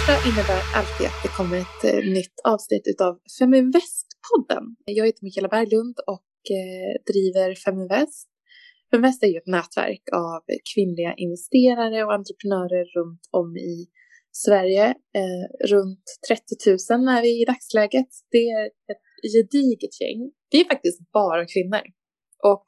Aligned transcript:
torsdag 0.00 0.28
innebär 0.30 0.62
alltid 0.78 1.06
att 1.06 1.22
det 1.24 1.32
kommer 1.38 1.58
ett 1.66 1.84
eh, 1.84 2.12
nytt 2.18 2.36
avsnitt 2.44 3.00
av 3.00 3.14
Feminvest-podden. 3.38 4.64
Jag 4.84 5.06
heter 5.06 5.24
Mikaela 5.24 5.48
Berglund 5.48 5.96
och 6.06 6.40
eh, 6.58 7.12
driver 7.12 7.54
Feminvest. 7.54 8.28
Feminvest 8.90 9.22
är 9.22 9.26
ju 9.26 9.36
ett 9.36 9.52
nätverk 9.56 10.04
av 10.12 10.40
kvinnliga 10.74 11.14
investerare 11.14 12.04
och 12.04 12.12
entreprenörer 12.18 12.84
runt 12.96 13.24
om 13.30 13.56
i 13.56 13.86
Sverige. 14.32 14.86
Eh, 15.20 15.44
runt 15.72 16.04
30 16.28 16.54
000 16.90 17.08
är 17.16 17.22
vi 17.22 17.42
i 17.42 17.44
dagsläget. 17.44 18.10
Det 18.30 18.46
är 18.58 18.66
ett 18.92 19.06
gediget 19.34 19.94
gäng. 20.00 20.20
Vi 20.50 20.60
är 20.60 20.64
faktiskt 20.64 21.12
bara 21.12 21.46
kvinnor. 21.46 21.84
Och 22.50 22.64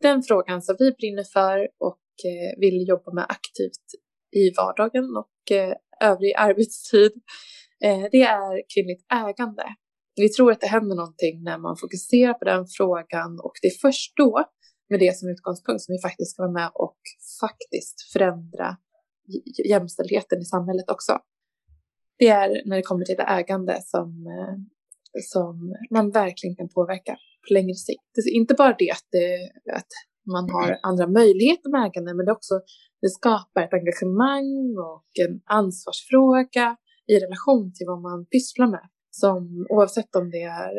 den 0.00 0.22
frågan 0.22 0.62
som 0.62 0.76
vi 0.78 0.92
brinner 0.92 1.24
för 1.24 1.58
och 1.88 2.02
vill 2.60 2.88
jobba 2.88 3.12
med 3.12 3.26
aktivt 3.28 3.86
i 4.42 4.50
vardagen 4.56 5.16
och 5.16 5.52
övrig 6.02 6.34
arbetstid, 6.36 7.12
eh, 7.84 8.04
det 8.12 8.22
är 8.22 8.62
kvinnligt 8.74 9.04
ägande. 9.12 9.64
Vi 10.16 10.28
tror 10.28 10.52
att 10.52 10.60
det 10.60 10.66
händer 10.66 10.96
någonting 10.96 11.42
när 11.42 11.58
man 11.58 11.76
fokuserar 11.76 12.34
på 12.34 12.44
den 12.44 12.66
frågan 12.76 13.40
och 13.40 13.52
det 13.62 13.68
är 13.68 13.78
först 13.80 14.12
då 14.16 14.44
med 14.90 15.00
det 15.00 15.16
som 15.18 15.28
utgångspunkt 15.28 15.82
som 15.82 15.92
vi 15.92 16.00
faktiskt 16.00 16.30
ska 16.32 16.42
vara 16.42 16.52
med 16.52 16.70
och 16.74 16.98
faktiskt 17.40 18.12
förändra 18.12 18.76
jämställdheten 19.64 20.38
i 20.40 20.44
samhället 20.44 20.90
också. 20.90 21.18
Det 22.18 22.28
är 22.28 22.62
när 22.64 22.76
det 22.76 22.82
kommer 22.82 23.04
till 23.04 23.16
det 23.16 23.22
ägande 23.22 23.78
som, 23.84 24.26
eh, 24.26 24.54
som 25.22 25.76
man 25.90 26.10
verkligen 26.10 26.56
kan 26.56 26.68
påverka 26.68 27.12
på 27.48 27.54
längre 27.54 27.74
sikt. 27.74 28.02
Det 28.14 28.20
är 28.20 28.34
inte 28.34 28.54
bara 28.54 28.74
det 28.78 28.90
att, 28.90 29.06
det, 29.10 29.50
att 29.72 29.92
man 30.26 30.50
har 30.50 30.78
andra 30.82 31.06
möjligheter 31.06 31.70
med 31.70 31.86
ägande, 31.86 32.14
men 32.14 32.26
det 32.26 32.32
också 32.32 32.54
det 33.02 33.10
skapar 33.10 33.62
ett 33.62 33.74
engagemang 33.80 34.76
och 34.90 35.08
en 35.24 35.40
ansvarsfråga 35.44 36.76
i 37.12 37.14
relation 37.24 37.72
till 37.74 37.86
vad 37.86 38.00
man 38.02 38.26
pysslar 38.26 38.66
med. 38.66 38.86
Som 39.10 39.66
oavsett 39.70 40.16
om 40.16 40.30
det 40.30 40.42
är 40.42 40.72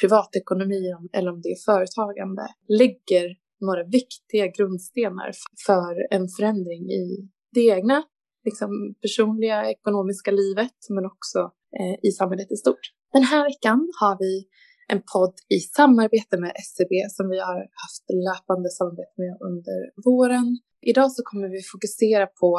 privatekonomi 0.00 0.82
eller 1.12 1.30
om 1.32 1.40
det 1.42 1.48
är 1.48 1.64
företagande 1.70 2.46
lägger 2.68 3.26
några 3.60 3.84
viktiga 3.84 4.46
grundstenar 4.46 5.30
för 5.66 6.14
en 6.16 6.28
förändring 6.36 6.82
i 6.90 7.28
det 7.54 7.60
egna 7.60 8.02
liksom, 8.44 8.94
personliga 9.02 9.70
ekonomiska 9.70 10.30
livet 10.30 10.78
men 10.88 11.06
också 11.06 11.38
eh, 11.80 12.08
i 12.08 12.10
samhället 12.10 12.52
i 12.52 12.56
stort. 12.56 12.84
Den 13.12 13.22
här 13.22 13.44
veckan 13.44 13.88
har 14.00 14.16
vi 14.18 14.48
en 14.92 15.02
podd 15.12 15.34
i 15.56 15.58
samarbete 15.60 16.34
med 16.42 16.52
SCB 16.66 16.94
som 17.16 17.24
vi 17.32 17.38
har 17.48 17.58
haft 17.84 18.04
löpande 18.26 18.68
samarbete 18.78 19.14
med 19.22 19.34
under 19.48 19.78
våren. 20.06 20.48
Idag 20.90 21.12
så 21.12 21.22
kommer 21.28 21.48
vi 21.54 21.60
fokusera 21.72 22.26
på 22.26 22.50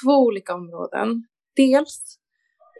två 0.00 0.14
olika 0.28 0.54
områden. 0.54 1.08
Dels 1.56 1.96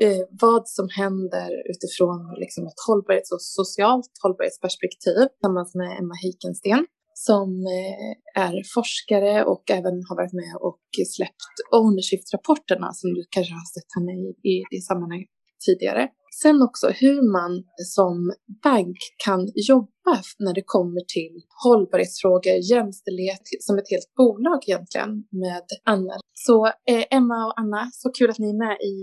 eh, 0.05 0.22
vad 0.30 0.69
som 0.69 0.88
händer 1.00 1.50
utifrån 1.72 2.20
liksom, 2.42 2.66
ett 2.66 2.83
hållbarhets 2.88 3.33
och 3.33 3.42
socialt 3.42 4.12
hållbarhetsperspektiv 4.22 5.20
tillsammans 5.33 5.75
med 5.80 5.91
Emma 6.00 6.14
Heikensten 6.22 6.86
som 7.14 7.48
eh, 7.78 8.42
är 8.47 8.55
forskare 8.75 9.44
och 9.44 9.64
även 9.70 9.97
har 10.08 10.16
varit 10.20 10.36
med 10.42 10.53
och 10.66 10.84
släppt 11.16 11.55
ownership-rapporterna 11.80 12.88
som 12.92 13.08
du 13.14 13.22
kanske 13.30 13.55
har 13.60 13.69
sett 13.77 13.91
henne 13.97 14.12
i, 14.22 14.27
i, 14.53 14.55
i 14.77 14.80
sammanhang 14.88 15.25
tidigare. 15.66 16.08
Sen 16.41 16.62
också 16.62 16.88
hur 16.88 17.33
man 17.33 17.64
som 17.77 18.33
bank 18.62 18.97
kan 19.25 19.41
jobba 19.55 20.14
när 20.38 20.55
det 20.55 20.62
kommer 20.66 21.00
till 21.00 21.34
hållbarhetsfrågor, 21.64 22.55
jämställdhet 22.72 23.42
som 23.61 23.78
ett 23.78 23.91
helt 23.91 24.14
bolag 24.16 24.59
egentligen 24.69 25.12
med 25.31 25.66
Anna. 25.84 26.15
Så 26.32 26.66
eh, 26.66 27.04
Emma 27.10 27.47
och 27.47 27.60
Anna, 27.60 27.91
så 27.93 28.10
kul 28.10 28.31
att 28.31 28.38
ni 28.38 28.48
är 28.50 28.59
med 28.66 28.76
i, 28.93 28.97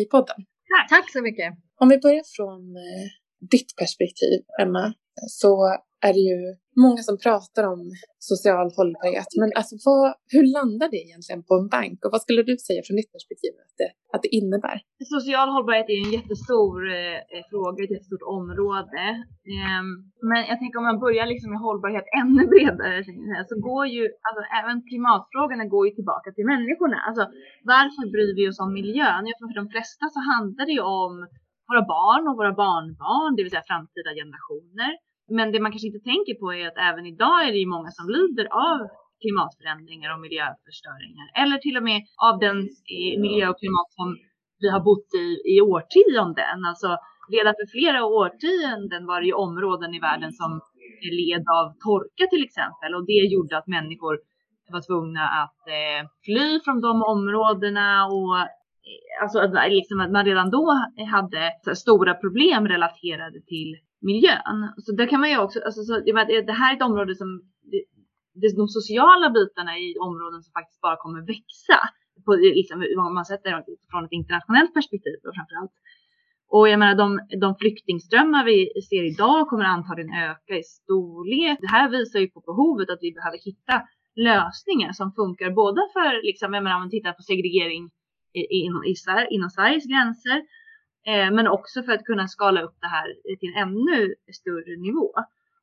i 0.00 0.04
podden. 0.04 0.36
Tack. 0.72 0.88
Tack 0.88 1.12
så 1.12 1.22
mycket. 1.22 1.54
Om 1.80 1.88
vi 1.88 1.98
börjar 1.98 2.24
från 2.36 2.76
eh, 2.76 3.06
ditt 3.50 3.76
perspektiv, 3.76 4.38
Emma, 4.62 4.92
så 5.28 5.76
är 6.00 6.12
det 6.16 6.24
ju 6.30 6.38
många 6.84 7.00
som 7.08 7.16
pratar 7.26 7.64
om 7.72 7.80
social 8.32 8.68
hållbarhet. 8.76 9.30
Men 9.40 9.50
alltså 9.58 9.74
vad, 9.86 10.06
hur 10.34 10.44
landar 10.56 10.88
det 10.94 11.00
egentligen 11.06 11.42
på 11.48 11.54
en 11.60 11.68
bank 11.76 11.98
och 12.04 12.12
vad 12.14 12.22
skulle 12.26 12.42
du 12.50 12.54
säga 12.68 12.80
från 12.86 12.96
ditt 13.00 13.12
perspektiv 13.16 13.52
att 13.64 13.76
det, 13.80 13.90
att 14.14 14.22
det 14.24 14.32
innebär? 14.38 14.76
Social 15.16 15.48
hållbarhet 15.54 15.88
är 15.94 15.98
en 16.04 16.14
jättestor 16.18 16.76
eh, 17.00 17.40
fråga, 17.50 17.78
ett 17.84 17.94
jättestort 17.96 18.26
område. 18.38 19.02
Eh, 19.54 19.82
men 20.28 20.40
jag 20.50 20.56
tänker 20.60 20.76
om 20.80 20.86
man 20.90 21.04
börjar 21.06 21.26
liksom 21.32 21.48
med 21.54 21.60
hållbarhet 21.66 22.06
ännu 22.20 22.42
bredare 22.52 22.96
så 23.50 23.54
går 23.68 23.84
ju, 23.96 24.02
alltså 24.26 24.40
även 24.58 24.76
klimatfrågorna 24.88 25.64
går 25.74 25.84
ju 25.88 25.92
tillbaka 25.98 26.28
till 26.36 26.46
människorna. 26.52 26.98
Alltså 27.08 27.24
varför 27.72 28.04
bryr 28.14 28.32
vi 28.38 28.44
oss 28.50 28.60
om 28.64 28.72
miljön? 28.80 29.24
För 29.50 29.60
de 29.62 29.66
flesta 29.74 30.04
så 30.14 30.20
handlar 30.32 30.64
det 30.68 30.76
ju 30.80 30.84
om 31.02 31.14
våra 31.68 31.84
barn 31.96 32.22
och 32.28 32.36
våra 32.40 32.54
barnbarn, 32.64 33.30
det 33.36 33.42
vill 33.42 33.54
säga 33.54 33.70
framtida 33.72 34.10
generationer. 34.20 34.92
Men 35.28 35.52
det 35.52 35.60
man 35.60 35.72
kanske 35.72 35.86
inte 35.86 36.08
tänker 36.12 36.34
på 36.40 36.52
är 36.54 36.66
att 36.68 36.78
även 36.90 37.06
idag 37.06 37.36
är 37.46 37.52
det 37.52 37.58
ju 37.58 37.66
många 37.66 37.90
som 37.90 38.06
lider 38.08 38.46
av 38.70 38.78
klimatförändringar 39.22 40.14
och 40.14 40.20
miljöförstöringar. 40.20 41.26
Eller 41.42 41.58
till 41.58 41.76
och 41.76 41.82
med 41.82 41.98
av 42.28 42.38
den 42.38 42.58
eh, 42.94 43.14
miljö 43.24 43.44
och 43.48 43.58
klimat 43.62 43.90
som 43.98 44.08
vi 44.60 44.68
har 44.74 44.80
bott 44.80 45.10
i 45.24 45.26
i 45.54 45.60
årtionden. 45.60 46.58
Alltså 46.70 46.90
redan 47.36 47.54
för 47.58 47.66
flera 47.76 48.00
årtionden 48.04 49.06
var 49.06 49.20
det 49.20 49.26
ju 49.26 49.32
områden 49.32 49.94
i 49.94 50.00
världen 50.00 50.32
som 50.32 50.60
led 51.20 51.44
av 51.58 51.66
torka 51.86 52.24
till 52.30 52.44
exempel 52.44 52.94
och 52.94 53.06
det 53.06 53.32
gjorde 53.34 53.58
att 53.58 53.66
människor 53.66 54.18
var 54.74 54.82
tvungna 54.88 55.24
att 55.42 55.62
eh, 55.78 56.08
fly 56.24 56.60
från 56.64 56.80
de 56.80 57.02
områdena 57.02 58.06
och 58.06 58.38
eh, 58.38 59.22
alltså 59.22 59.38
att, 59.38 59.70
liksom, 59.70 60.00
att 60.00 60.12
man 60.12 60.24
redan 60.24 60.50
då 60.50 60.66
hade 61.10 61.52
stora 61.74 62.14
problem 62.14 62.68
relaterade 62.68 63.40
till 63.40 63.76
miljön. 64.10 64.58
Så 64.84 64.90
där 64.98 65.06
kan 65.06 65.20
man 65.20 65.30
ju 65.30 65.38
också, 65.38 65.58
alltså, 65.66 65.82
så, 65.88 65.92
det 66.50 66.56
här 66.60 66.72
är 66.72 66.76
ett 66.76 66.88
område 66.90 67.14
som, 67.14 67.28
det, 67.70 68.56
de 68.60 68.68
sociala 68.68 69.30
bitarna 69.30 69.72
i 69.78 69.88
områden 70.08 70.42
som 70.42 70.52
faktiskt 70.58 70.80
bara 70.80 70.96
kommer 70.96 71.20
växa. 71.34 71.78
På, 72.24 72.30
liksom, 72.34 72.76
om 73.08 73.14
man 73.14 73.24
sätter 73.24 73.50
det 73.50 73.64
från 73.90 74.04
ett 74.04 74.18
internationellt 74.20 74.74
perspektiv 74.74 75.16
då 75.22 75.32
framförallt. 75.38 75.76
Och 76.48 76.68
jag 76.68 76.78
menar 76.78 76.94
de, 76.94 77.06
de 77.40 77.56
flyktingströmmar 77.60 78.44
vi 78.44 78.58
ser 78.90 79.04
idag 79.12 79.48
kommer 79.48 79.64
antagligen 79.64 80.12
öka 80.28 80.54
i 80.58 80.62
storlek. 80.62 81.58
Det 81.60 81.72
här 81.76 81.88
visar 81.90 82.18
ju 82.20 82.28
på 82.28 82.40
behovet 82.40 82.90
att 82.90 82.98
vi 83.02 83.12
behöver 83.12 83.38
hitta 83.48 83.76
lösningar 84.28 84.92
som 84.92 85.12
funkar 85.12 85.50
både 85.50 85.82
för, 85.92 86.26
liksom, 86.26 86.54
jag 86.54 86.62
menar 86.62 86.76
om 86.76 86.82
man 86.82 86.90
tittar 86.90 87.12
på 87.12 87.22
segregering 87.22 87.90
i, 88.32 88.40
i, 88.40 88.58
i, 88.66 88.94
inom 89.30 89.50
Sveriges 89.50 89.86
gränser 89.92 90.38
Eh, 91.06 91.30
men 91.30 91.46
också 91.46 91.82
för 91.82 91.92
att 91.92 92.04
kunna 92.04 92.28
skala 92.28 92.62
upp 92.62 92.76
det 92.80 92.86
här 92.86 93.36
till 93.40 93.52
en 93.56 93.62
ännu 93.62 94.14
större 94.32 94.76
nivå. 94.76 95.12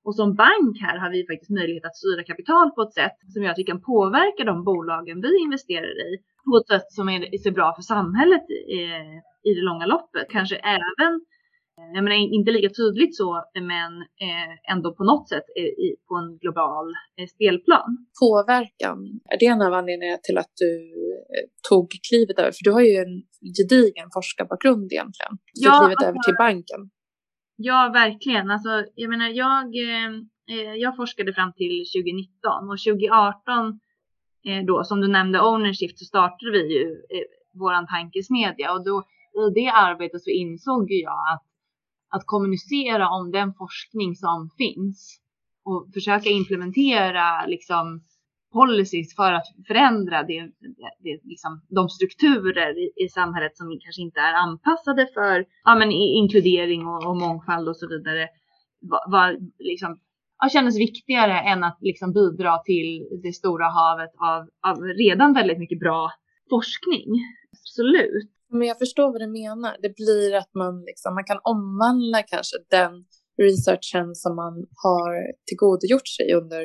Och 0.04 0.16
som 0.16 0.36
bank 0.36 0.82
här 0.82 0.98
har 0.98 1.10
vi 1.10 1.28
faktiskt 1.28 1.52
möjlighet 1.52 1.86
att 1.86 1.96
styra 1.96 2.24
kapital 2.24 2.72
på 2.72 2.82
ett 2.82 2.94
sätt 2.94 3.18
som 3.34 3.44
gör 3.44 3.52
att 3.52 3.58
vi 3.58 3.64
kan 3.64 3.82
påverka 3.82 4.44
de 4.44 4.64
bolagen 4.64 5.22
vi 5.22 5.38
investerar 5.38 6.14
i 6.14 6.18
på 6.46 6.58
ett 6.58 6.68
sätt 6.68 6.92
som 6.92 7.10
är, 7.10 7.38
så 7.38 7.52
bra 7.52 7.76
för 7.76 7.82
samhället 7.82 8.50
i, 8.50 8.84
eh, 8.84 9.18
i 9.44 9.54
det 9.56 9.62
långa 9.62 9.86
loppet. 9.86 10.28
Kanske 10.30 10.56
även, 10.56 11.22
jag 11.76 12.04
menar 12.04 12.16
inte 12.38 12.52
lika 12.52 12.70
tydligt 12.70 13.16
så, 13.18 13.44
men 13.54 13.92
eh, 14.26 14.72
ändå 14.74 14.96
på 14.96 15.04
något 15.04 15.30
sätt 15.30 15.48
i, 15.58 15.88
på 16.08 16.16
en 16.16 16.38
global 16.38 16.88
eh, 17.18 17.28
spelplan. 17.28 17.90
Påverkan, 18.22 18.98
är 19.34 19.38
det 19.40 19.46
en 19.46 19.62
av 19.62 19.74
anledningarna 19.74 20.20
till 20.24 20.38
att 20.38 20.54
du 20.64 20.72
tog 21.70 21.88
klivet 22.10 22.40
över? 22.40 22.52
För 22.52 22.64
du 22.64 22.72
har 22.72 22.82
ju 22.82 22.96
en 23.06 23.16
gedigen 23.58 24.08
forskarbakgrund 24.14 24.88
egentligen. 24.94 25.34
Du 25.54 25.66
ja, 25.68 25.80
klivet 25.80 25.98
alltså, 25.98 26.10
över 26.10 26.20
till 26.28 26.40
banken. 26.46 26.82
Ja, 27.56 27.92
verkligen. 27.94 28.52
Alltså, 28.52 28.86
jag 28.96 29.10
menar, 29.10 29.30
jag, 29.44 29.66
eh, 30.54 30.74
jag 30.86 30.96
forskade 30.96 31.34
fram 31.34 31.54
till 31.54 31.76
2019 31.96 32.70
och 32.72 32.80
2018 32.80 33.80
eh, 34.48 34.62
då, 34.70 34.84
som 34.84 35.02
du 35.02 35.08
nämnde, 35.08 35.42
Ownership, 35.42 35.98
så 35.98 36.06
startade 36.06 36.52
vi 36.52 36.64
ju 36.78 36.86
eh, 37.14 37.28
våran 37.60 37.88
tankesmedja 37.88 38.74
och 38.74 38.84
då 38.90 39.04
i 39.42 39.54
det 39.60 39.70
arbetet 39.70 40.22
så 40.24 40.30
insåg 40.30 40.92
jag 40.92 41.20
att, 41.34 41.46
att 42.16 42.26
kommunicera 42.26 43.10
om 43.10 43.32
den 43.32 43.54
forskning 43.54 44.16
som 44.16 44.50
finns 44.58 45.20
och 45.66 45.90
försöka 45.94 46.30
implementera 46.30 47.46
liksom 47.46 48.04
policies 48.54 49.16
för 49.16 49.32
att 49.34 49.48
förändra 49.68 50.24
det, 50.24 50.42
det, 51.04 51.20
liksom, 51.24 51.62
de 51.70 51.90
strukturer 51.90 52.78
i, 52.84 53.06
i, 53.06 53.10
samhället 53.10 53.58
som 53.58 53.68
kanske 53.84 54.02
inte 54.02 54.20
är 54.20 54.34
anpassade 54.34 55.08
för 55.14 55.46
ja, 55.64 55.76
men, 55.76 55.92
inkludering 55.92 56.88
och, 56.88 57.06
och 57.08 57.18
mångfald 57.18 57.70
och 57.70 57.78
så 57.78 57.88
vidare 57.88 58.28
var, 58.82 59.12
var 59.12 59.38
liksom, 59.60 60.00
ja, 60.40 60.50
kändes 60.50 60.80
viktigare 60.80 61.40
än 61.40 61.64
att 61.64 61.78
liksom, 61.82 62.14
bidra 62.14 62.58
till 62.58 63.08
det 63.24 63.34
stora 63.34 63.66
havet 63.66 64.12
av, 64.18 64.72
av 64.72 64.84
redan 64.84 65.34
väldigt 65.34 65.60
mycket 65.60 65.80
bra 65.80 66.12
forskning. 66.50 67.08
Absolut. 67.52 68.33
Men 68.54 68.68
jag 68.68 68.78
förstår 68.80 69.12
vad 69.12 69.22
du 69.22 69.28
menar. 69.28 69.78
Det 69.82 69.96
blir 69.96 70.36
att 70.36 70.54
man, 70.54 70.84
liksom, 70.86 71.16
man 71.16 71.24
kan 71.24 71.40
omvandla 71.44 72.24
kanske 72.24 72.58
den 72.70 72.94
researchen 73.46 74.16
som 74.16 74.36
man 74.36 74.54
har 74.84 75.12
tillgodogjort 75.48 76.08
sig 76.08 76.34
under 76.34 76.62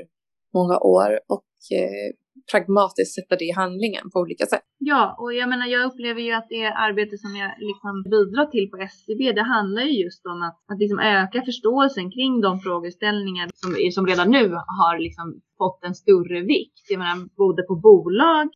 många 0.55 0.79
år 0.79 1.11
och 1.29 1.51
eh, 1.79 2.09
pragmatiskt 2.53 3.15
sätta 3.15 3.37
det 3.37 3.45
i 3.45 3.53
handlingen 3.53 4.11
på 4.13 4.19
olika 4.21 4.47
sätt. 4.47 4.65
Ja, 4.79 5.17
och 5.19 5.35
jag 5.35 5.49
menar 5.49 5.67
jag 5.67 5.85
upplever 5.89 6.21
ju 6.21 6.33
att 6.33 6.49
det 6.49 6.67
arbete 6.87 7.19
som 7.19 7.37
jag 7.37 7.51
liksom 7.69 7.95
bidrar 8.15 8.47
till 8.47 8.71
på 8.71 8.77
SCB, 8.77 9.33
det 9.33 9.43
handlar 9.43 9.83
ju 9.83 10.05
just 10.05 10.27
om 10.27 10.43
att, 10.43 10.59
att 10.73 10.79
liksom 10.79 10.99
öka 10.99 11.43
förståelsen 11.43 12.11
kring 12.11 12.41
de 12.41 12.61
frågeställningar 12.61 13.47
som, 13.55 13.71
som 13.93 14.07
redan 14.07 14.31
nu 14.31 14.45
har 14.81 14.99
liksom 14.99 15.41
fått 15.59 15.85
en 15.85 15.95
större 15.95 16.41
vikt. 16.41 16.85
Jag 16.91 16.99
menar, 16.99 17.19
både 17.37 17.63
på 17.63 17.75
bolag, 17.89 18.47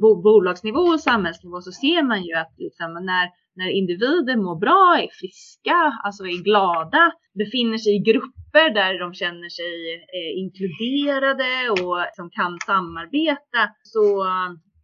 bo, 0.00 0.22
bolagsnivå 0.22 0.84
och 0.94 1.00
samhällsnivå 1.00 1.60
så 1.60 1.72
ser 1.72 2.02
man 2.10 2.22
ju 2.26 2.32
att 2.42 2.52
liksom 2.58 2.90
när, 3.10 3.26
när 3.56 3.70
individer 3.70 4.36
mår 4.36 4.58
bra, 4.60 4.98
är 5.02 5.08
friska, 5.20 5.78
alltså 6.04 6.24
är 6.24 6.42
glada, 6.42 7.12
befinner 7.38 7.78
sig 7.78 7.92
i 7.96 8.06
grupper 8.10 8.74
där 8.74 8.98
de 8.98 9.14
känner 9.14 9.48
sig 9.48 9.74
eh, 10.16 10.32
inkluderade 10.42 11.70
och 11.70 11.96
som 12.16 12.30
kan 12.30 12.58
samarbeta 12.66 13.62
så, 13.82 14.26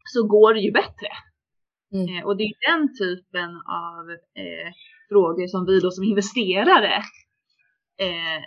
så 0.04 0.26
går 0.26 0.54
det 0.54 0.60
ju 0.60 0.72
bättre. 0.72 1.12
Mm. 1.92 2.16
Eh, 2.16 2.24
och 2.26 2.36
det 2.36 2.44
är 2.44 2.70
den 2.72 2.82
typen 3.02 3.50
av 3.90 4.10
eh, 4.42 4.68
frågor 5.08 5.46
som 5.46 5.66
vi 5.66 5.80
då 5.80 5.90
som 5.90 6.04
investerare 6.04 6.96
eh, 8.06 8.40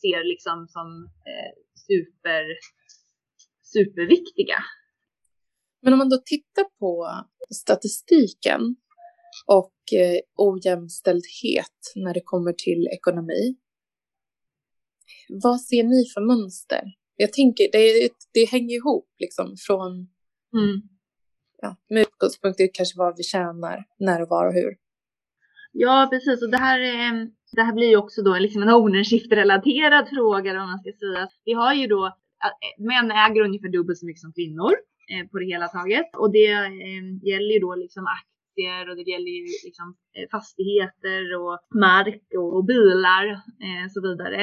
ser 0.00 0.24
liksom 0.24 0.68
som 0.68 0.88
eh, 1.30 1.52
super, 1.88 2.44
superviktiga. 3.62 4.58
Men 5.82 5.92
om 5.92 5.98
man 5.98 6.08
då 6.08 6.18
tittar 6.24 6.64
på 6.78 7.24
statistiken 7.54 8.76
och 9.46 9.74
eh, 10.00 10.20
ojämställdhet 10.36 11.80
när 11.94 12.14
det 12.14 12.20
kommer 12.24 12.52
till 12.52 12.86
ekonomi. 12.86 13.56
Vad 15.42 15.60
ser 15.60 15.82
ni 15.84 16.04
för 16.14 16.20
mönster? 16.20 16.82
Jag 17.16 17.32
tänker, 17.32 17.68
det, 17.72 18.10
det 18.34 18.44
hänger 18.44 18.76
ihop 18.76 19.08
liksom 19.18 19.56
från 19.66 19.92
mm. 20.56 20.82
ja, 21.62 21.76
med 21.88 22.00
utgångspunkt 22.00 22.60
i 22.60 22.68
kanske 22.68 22.98
vad 22.98 23.16
vi 23.16 23.22
tjänar, 23.22 23.84
när 23.98 24.22
och 24.22 24.28
var 24.28 24.46
och 24.46 24.54
hur. 24.54 24.76
Ja, 25.72 26.08
precis. 26.10 26.42
Och 26.42 26.50
det 26.50 26.56
här, 26.56 26.78
det 27.52 27.62
här 27.62 27.74
blir 27.74 27.88
ju 27.88 27.96
också 27.96 28.22
då 28.22 28.38
liksom 28.38 28.62
en 28.62 28.68
ownership-relaterad 28.68 30.08
fråga 30.08 30.50
om 30.50 30.68
man 30.70 30.78
ska 30.78 30.92
säga. 30.92 31.28
Vi 31.44 31.52
har 31.52 31.74
ju 31.74 31.86
då, 31.86 32.16
män 32.78 33.10
äger 33.10 33.42
ungefär 33.44 33.68
dubbelt 33.68 33.98
så 33.98 34.06
mycket 34.06 34.20
som 34.20 34.32
kvinnor 34.32 34.72
eh, 35.12 35.26
på 35.30 35.38
det 35.38 35.46
hela 35.46 35.68
taget. 35.68 36.16
Och 36.16 36.32
det 36.32 36.52
eh, 36.52 37.04
gäller 37.30 37.52
ju 37.54 37.60
då 37.60 37.74
liksom 37.74 38.06
aktier 38.60 38.90
och 38.90 38.96
det 38.96 39.10
gäller 39.10 39.30
ju 39.30 39.44
liksom 39.64 39.94
eh, 40.16 40.28
fastigheter 40.30 41.22
och 41.40 41.58
mark 41.74 42.22
och, 42.38 42.56
och 42.56 42.64
bilar 42.64 43.24
och 43.84 43.90
så 43.90 44.00
vidare. 44.00 44.42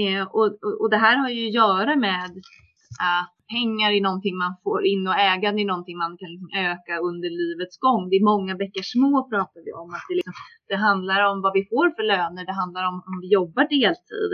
Eh, 0.00 0.22
och, 0.22 0.46
och, 0.64 0.80
och 0.80 0.90
det 0.90 0.96
här 0.96 1.16
har 1.16 1.28
ju 1.28 1.46
att 1.46 1.54
göra 1.54 1.96
med 1.96 2.24
att 2.24 3.32
pengar 3.48 3.90
är 3.90 4.00
någonting 4.00 4.36
man 4.36 4.56
får 4.64 4.86
in 4.86 5.06
och 5.06 5.18
ägande 5.18 5.62
är 5.62 5.66
någonting 5.66 5.98
man 5.98 6.16
kan 6.18 6.30
liksom 6.30 6.50
öka 6.68 6.94
under 6.98 7.30
livets 7.30 7.78
gång. 7.78 8.08
Det 8.10 8.16
är 8.16 8.24
många 8.24 8.54
bäckar 8.54 8.82
små 8.82 9.28
pratar 9.30 9.60
vi 9.64 9.72
om. 9.72 9.90
Att 9.96 10.06
det, 10.08 10.14
liksom, 10.14 10.32
det 10.68 10.76
handlar 10.76 11.20
om 11.30 11.42
vad 11.44 11.52
vi 11.52 11.64
får 11.72 11.90
för 11.96 12.02
löner, 12.02 12.46
det 12.46 12.56
handlar 12.62 12.84
om 12.90 12.96
om 13.08 13.20
vi 13.22 13.28
jobbar 13.38 13.64
deltid. 13.78 14.32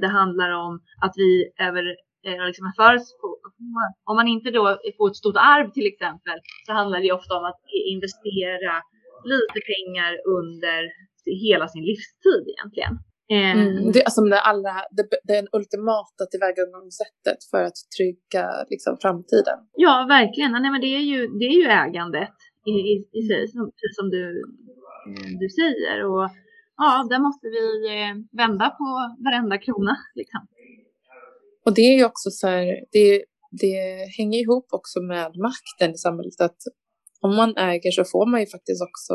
Det 0.00 0.08
handlar 0.20 0.50
om 0.50 0.72
att 1.04 1.14
vi 1.16 1.30
över 1.58 1.84
eh, 2.26 2.46
liksom 2.46 2.72
för, 2.76 2.94
om 4.10 4.16
man 4.16 4.28
inte 4.28 4.50
då 4.50 4.78
får 4.96 5.08
ett 5.10 5.16
stort 5.16 5.36
arv 5.36 5.70
till 5.70 5.86
exempel 5.92 6.38
så 6.66 6.72
handlar 6.72 7.00
det 7.00 7.12
ofta 7.12 7.32
om 7.38 7.44
att 7.44 7.60
investera 7.94 8.74
lite 9.34 9.58
pengar 9.72 10.12
under 10.38 10.80
hela 11.44 11.68
sin 11.68 11.84
livstid 11.84 12.44
egentligen. 12.54 12.94
Mm, 13.30 13.58
ehm. 13.58 13.92
det, 13.92 14.04
alltså 14.04 14.20
det, 14.20 14.40
allra, 14.40 14.74
det, 14.96 15.04
det 15.26 15.34
är 15.36 15.48
ultimata 15.58 16.22
tillvägagångssättet 16.30 17.40
för 17.50 17.62
att 17.68 17.78
trygga 17.96 18.44
liksom, 18.72 18.92
framtiden. 19.02 19.58
Ja, 19.84 20.06
verkligen. 20.08 20.52
Nej, 20.52 20.70
men 20.70 20.80
det, 20.80 20.92
är 21.00 21.04
ju, 21.12 21.20
det 21.38 21.44
är 21.44 21.56
ju 21.62 21.66
ägandet 21.82 22.36
i, 22.66 22.70
i, 22.92 22.94
i 23.18 23.22
sig, 23.28 23.48
som, 23.48 23.72
som 23.96 24.10
du, 24.10 24.24
eh, 25.10 25.30
du 25.40 25.48
säger. 25.60 25.96
Och 26.10 26.30
ja, 26.76 27.06
där 27.10 27.20
måste 27.26 27.46
vi 27.56 27.66
eh, 27.96 28.14
vända 28.42 28.66
på 28.70 28.88
varenda 29.24 29.58
krona. 29.58 29.96
Liksom. 30.14 30.40
Och 31.64 31.74
det 31.74 31.80
är 31.80 31.96
ju 31.98 32.04
också 32.04 32.30
så 32.30 32.46
här, 32.46 32.66
det, 32.92 33.24
det 33.50 33.76
hänger 34.18 34.38
ihop 34.40 34.66
också 34.70 35.00
med 35.00 35.30
makten 35.36 35.94
i 35.94 35.98
samhället. 35.98 36.40
Att 36.40 36.60
om 37.20 37.36
man 37.36 37.56
äger 37.56 37.90
så 37.90 38.04
får 38.04 38.26
man 38.30 38.40
ju 38.40 38.46
faktiskt 38.46 38.82
också 38.82 39.14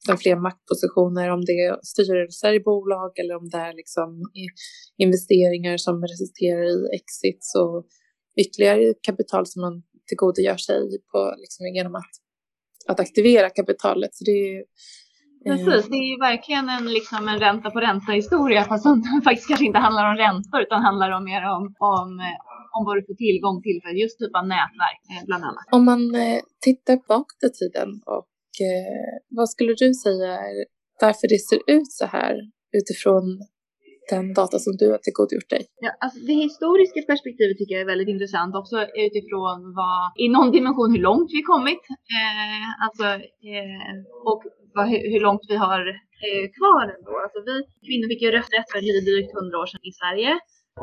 liksom 0.00 0.18
fler 0.18 0.36
maktpositioner, 0.36 1.30
om 1.30 1.44
det 1.44 1.52
är 1.52 1.78
styrelser 1.82 2.52
i 2.52 2.60
bolag 2.60 3.18
eller 3.18 3.36
om 3.36 3.48
det 3.48 3.58
är 3.58 3.74
liksom 3.74 4.08
investeringar 4.98 5.76
som 5.76 6.02
resulterar 6.12 6.62
i 6.62 6.76
exits 6.98 7.54
och 7.54 7.86
ytterligare 8.42 8.94
kapital 9.02 9.46
som 9.46 9.60
man 9.62 9.82
tillgodogör 10.08 10.56
sig 10.56 10.80
på, 11.12 11.34
liksom, 11.38 11.66
genom 11.66 11.94
att, 11.94 12.12
att 12.88 13.00
aktivera 13.00 13.50
kapitalet. 13.50 14.14
Så 14.14 14.24
det 14.24 14.30
är, 14.30 14.64
Precis, 15.44 15.88
det 15.90 15.98
är 16.04 16.08
ju 16.14 16.18
verkligen 16.30 16.68
en, 16.68 16.86
liksom 16.98 17.28
en 17.28 17.38
ränta 17.46 17.70
på 17.70 17.80
ränta 17.80 18.12
historia 18.12 18.64
fast 18.64 18.82
som 18.82 19.02
faktiskt 19.24 19.48
kanske 19.48 19.66
inte 19.66 19.78
handlar 19.78 20.04
om 20.10 20.16
räntor 20.16 20.60
utan 20.66 20.82
handlar 20.82 21.10
om 21.16 21.24
mer 21.24 21.42
om, 21.56 21.64
om, 21.92 22.08
om 22.76 22.80
vad 22.86 22.94
du 22.96 23.02
får 23.08 23.16
tillgång 23.26 23.56
till 23.66 23.78
för 23.82 23.90
just 24.02 24.18
typ 24.18 24.34
av 24.40 24.46
nätverk 24.54 25.00
eh, 25.12 25.22
bland 25.28 25.44
annat. 25.48 25.64
Om 25.76 25.84
man 25.90 26.02
eh, 26.14 26.40
tittar 26.66 26.96
bakåt 27.12 27.42
i 27.48 27.50
tiden 27.58 27.88
och 28.16 28.30
eh, 28.68 29.12
vad 29.36 29.48
skulle 29.54 29.72
du 29.82 29.88
säga 30.06 30.30
är 30.48 30.56
varför 31.04 31.26
det 31.32 31.40
ser 31.50 31.60
ut 31.76 31.90
så 32.00 32.06
här 32.16 32.34
utifrån 32.78 33.24
den 34.12 34.24
data 34.40 34.56
som 34.64 34.72
du 34.80 34.86
har 34.92 35.00
tillgodogjort 35.06 35.50
dig? 35.54 35.62
Ja, 35.86 35.90
alltså 36.04 36.18
det 36.28 36.36
historiska 36.46 37.00
perspektivet 37.12 37.54
tycker 37.58 37.74
jag 37.74 37.84
är 37.86 37.92
väldigt 37.92 38.12
intressant 38.14 38.52
också 38.60 38.76
utifrån 39.06 39.58
vad, 39.78 40.02
i 40.24 40.26
någon 40.36 40.50
dimension 40.56 40.90
hur 40.94 41.02
långt 41.10 41.30
vi 41.36 41.42
kommit. 41.52 41.82
Eh, 42.16 42.68
alltså, 42.86 43.06
eh, 43.52 43.96
och 44.30 44.42
vad, 44.74 44.86
hur 45.12 45.20
långt 45.20 45.44
vi 45.52 45.56
har 45.66 45.82
eh, 46.26 46.44
kvar 46.58 46.84
ändå. 46.96 47.12
Alltså 47.24 47.38
vi 47.48 47.54
kvinnor 47.86 48.08
fick 48.10 48.22
ju 48.22 48.30
rösträtt 48.36 48.70
för 48.72 48.80
drygt 49.08 49.32
100 49.34 49.58
år 49.62 49.66
sedan 49.66 49.84
i 49.90 49.92
Sverige. 50.00 50.32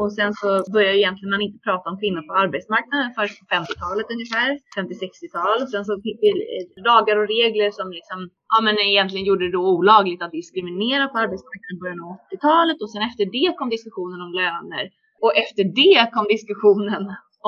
Och 0.01 0.11
sen 0.17 0.31
så 0.41 0.49
började 0.73 0.99
egentligen 1.01 1.33
man 1.35 1.45
inte 1.47 1.59
prata 1.67 1.85
om 1.89 1.99
kvinnor 2.01 2.23
på 2.27 2.33
arbetsmarknaden 2.43 3.09
först 3.17 3.35
på 3.39 3.45
50-talet 3.55 4.07
ungefär, 4.15 4.49
50-60-tal. 4.77 5.59
Sen 5.73 5.85
så 5.89 5.93
fick 6.05 6.17
vi 6.23 6.29
eh, 6.29 6.65
lagar 6.89 7.15
och 7.21 7.29
regler 7.35 7.69
som 7.79 7.87
liksom, 7.99 8.19
ja 8.53 8.57
men 8.65 8.75
egentligen 8.93 9.25
gjorde 9.29 9.45
det 9.45 9.57
då 9.59 9.63
olagligt 9.77 10.21
att 10.23 10.37
diskriminera 10.39 11.05
på 11.11 11.17
arbetsmarknaden 11.23 11.75
i 11.77 11.81
början 11.83 12.03
av 12.05 12.09
80-talet 12.25 12.77
och 12.81 12.91
sen 12.91 13.03
efter 13.09 13.25
det 13.37 13.49
kom 13.57 13.69
diskussionen 13.75 14.19
om 14.25 14.31
löner. 14.41 14.85
Och 15.23 15.33
efter 15.43 15.63
det 15.79 15.99
kom 16.15 16.25
diskussionen 16.35 17.03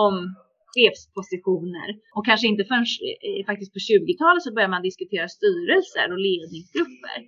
om 0.06 0.16
chefspositioner. 0.74 1.90
Och 2.16 2.26
kanske 2.30 2.48
inte 2.52 2.64
förrän 2.70 2.88
eh, 3.08 3.18
eh, 3.28 3.42
faktiskt 3.50 3.74
på 3.76 3.82
20-talet 3.90 4.44
så 4.44 4.52
börjar 4.56 4.74
man 4.76 4.88
diskutera 4.90 5.28
styrelser 5.38 6.08
och 6.14 6.22
ledningsgrupper. 6.28 7.20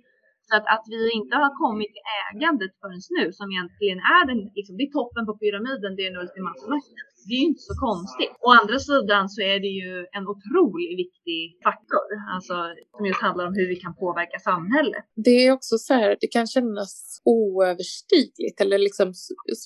Så 0.48 0.52
att, 0.58 0.66
att 0.74 0.84
vi 0.94 1.02
inte 1.18 1.34
har 1.42 1.52
kommit 1.64 1.90
till 1.94 2.06
ägandet 2.22 2.72
förrän 2.80 3.02
nu, 3.18 3.24
som 3.38 3.46
egentligen 3.54 3.98
är 4.16 4.24
den, 4.30 4.40
liksom, 4.58 4.74
det 4.76 4.84
är 4.88 4.92
toppen 5.00 5.24
på 5.28 5.34
pyramiden, 5.42 5.90
det 5.96 6.02
är 6.06 6.10
den 6.12 6.22
ultimata 6.26 6.64
makten. 6.74 6.96
Det 7.26 7.34
är 7.36 7.42
ju 7.44 7.50
inte 7.52 7.66
så 7.70 7.76
konstigt. 7.88 8.32
Å 8.46 8.48
andra 8.60 8.78
sidan 8.90 9.24
så 9.34 9.40
är 9.52 9.58
det 9.64 9.72
ju 9.82 9.92
en 10.16 10.26
otroligt 10.32 10.94
viktig 11.04 11.40
faktor, 11.68 12.06
alltså 12.34 12.54
som 12.94 13.02
just 13.10 13.22
handlar 13.26 13.44
om 13.48 13.54
hur 13.58 13.68
vi 13.72 13.76
kan 13.84 13.94
påverka 14.04 14.38
samhället. 14.50 15.04
Det 15.26 15.36
är 15.46 15.50
också 15.58 15.74
så 15.86 15.94
här, 15.94 16.10
det 16.22 16.30
kan 16.36 16.46
kännas 16.46 16.92
oöverstigligt 17.24 18.60
eller 18.62 18.78
liksom 18.78 19.08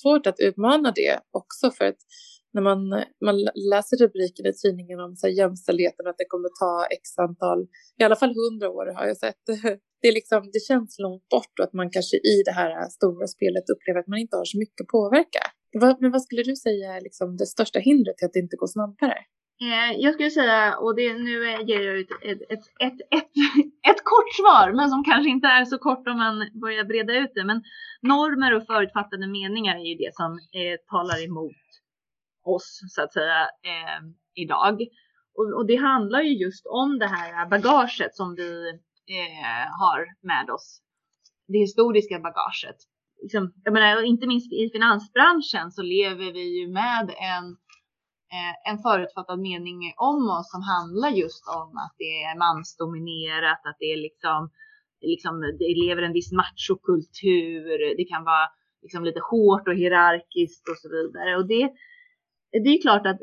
svårt 0.01 0.27
att 0.27 0.39
utmana 0.47 0.89
det 1.01 1.13
också 1.39 1.65
för 1.77 1.85
att 1.91 2.01
när 2.53 2.61
man, 2.61 2.89
man 3.27 3.35
läser 3.71 3.97
rubriken 3.97 4.45
i 4.45 4.53
tidningen 4.53 4.99
om 4.99 5.15
så 5.15 5.27
här, 5.27 5.33
jämställdheten, 5.33 6.07
att 6.07 6.17
det 6.17 6.25
kommer 6.33 6.49
ta 6.63 6.73
x 6.97 7.17
antal, 7.17 7.59
i 7.99 8.03
alla 8.03 8.15
fall 8.15 8.33
hundra 8.43 8.69
år 8.69 8.85
har 8.97 9.05
jag 9.07 9.17
sett, 9.17 9.43
det, 10.01 10.07
är 10.07 10.13
liksom, 10.13 10.41
det 10.53 10.59
känns 10.69 10.99
långt 10.99 11.29
bort 11.29 11.53
och 11.59 11.65
att 11.65 11.73
man 11.73 11.89
kanske 11.89 12.17
i 12.17 12.35
det 12.45 12.55
här 12.61 12.89
stora 12.89 13.27
spelet 13.27 13.65
upplever 13.73 13.99
att 13.99 14.07
man 14.07 14.19
inte 14.19 14.37
har 14.37 14.45
så 14.45 14.57
mycket 14.59 14.81
att 14.81 14.87
påverka. 14.87 15.43
Men 15.99 16.11
vad 16.11 16.21
skulle 16.21 16.43
du 16.43 16.55
säga 16.55 16.95
är 16.97 17.01
liksom 17.01 17.37
det 17.37 17.45
största 17.45 17.79
hindret 17.79 18.17
till 18.17 18.25
att 18.25 18.33
det 18.33 18.39
inte 18.39 18.55
går 18.55 18.67
snabbare? 18.67 19.17
Eh, 19.65 19.91
jag 20.03 20.13
skulle 20.13 20.31
säga, 20.31 20.77
och 20.77 20.95
det, 20.95 21.13
nu 21.13 21.33
ger 21.69 21.81
jag 21.87 21.95
ut 22.01 22.11
ett, 22.31 22.41
ett, 22.53 22.65
ett, 22.85 22.99
ett, 23.17 23.31
ett 23.89 24.01
kort 24.13 24.31
svar, 24.39 24.67
men 24.77 24.89
som 24.89 25.03
kanske 25.03 25.29
inte 25.29 25.47
är 25.47 25.65
så 25.65 25.77
kort 25.77 26.07
om 26.07 26.17
man 26.17 26.35
börjar 26.63 26.83
breda 26.83 27.13
ut 27.13 27.31
det. 27.35 27.45
Men 27.45 27.63
normer 28.01 28.55
och 28.55 28.65
förutfattade 28.65 29.27
meningar 29.27 29.75
är 29.75 29.87
ju 29.91 29.95
det 30.03 30.15
som 30.15 30.31
eh, 30.59 30.75
talar 30.91 31.19
emot 31.27 31.66
oss 32.49 32.79
så 32.89 33.01
att 33.03 33.13
säga 33.13 33.41
eh, 33.43 34.01
idag. 34.35 34.81
Och, 35.37 35.53
och, 35.57 35.67
det 35.67 35.75
handlar 35.75 36.21
ju 36.21 36.33
just 36.45 36.65
om 36.65 36.99
det 36.99 37.07
här 37.07 37.49
bagaget 37.49 38.15
som 38.15 38.35
vi 38.35 38.69
eh, 39.17 39.65
har 39.81 40.07
med 40.21 40.49
oss. 40.49 40.81
Det 41.47 41.57
historiska 41.57 42.19
bagaget. 42.19 42.79
Liksom, 43.21 43.53
jag 43.63 43.73
menar, 43.73 44.03
inte 44.03 44.27
minst 44.27 44.53
i 44.53 44.69
finansbranschen 44.73 45.71
så 45.71 45.81
lever 45.81 46.33
vi 46.33 46.59
ju 46.59 46.67
med 46.67 47.05
en, 47.33 47.45
eh, 48.35 48.71
en 48.71 48.77
förutfattad 48.77 49.39
mening 49.39 49.93
om 49.97 50.29
oss 50.37 50.51
som 50.51 50.61
handlar 50.61 51.09
just 51.09 51.43
om 51.47 51.69
att 51.83 51.95
det 51.97 52.23
är 52.23 52.37
mansdominerat, 52.37 53.61
att 53.69 53.77
det 53.79 53.89
är 53.93 53.97
liksom, 53.97 54.49
liksom 55.01 55.33
det 55.59 55.85
lever 55.85 56.01
en 56.01 56.17
viss 56.19 56.31
machokultur, 56.31 57.97
det 57.97 58.05
kan 58.13 58.23
vara 58.23 58.47
liksom 58.81 59.03
lite 59.03 59.19
hårt 59.31 59.67
och 59.67 59.75
hierarkiskt 59.81 60.69
och 60.69 60.77
så 60.77 60.89
vidare. 60.89 61.35
Och 61.37 61.47
det, 61.47 61.63
det 62.51 62.69
är 62.69 62.81
klart 62.81 63.05
att 63.07 63.19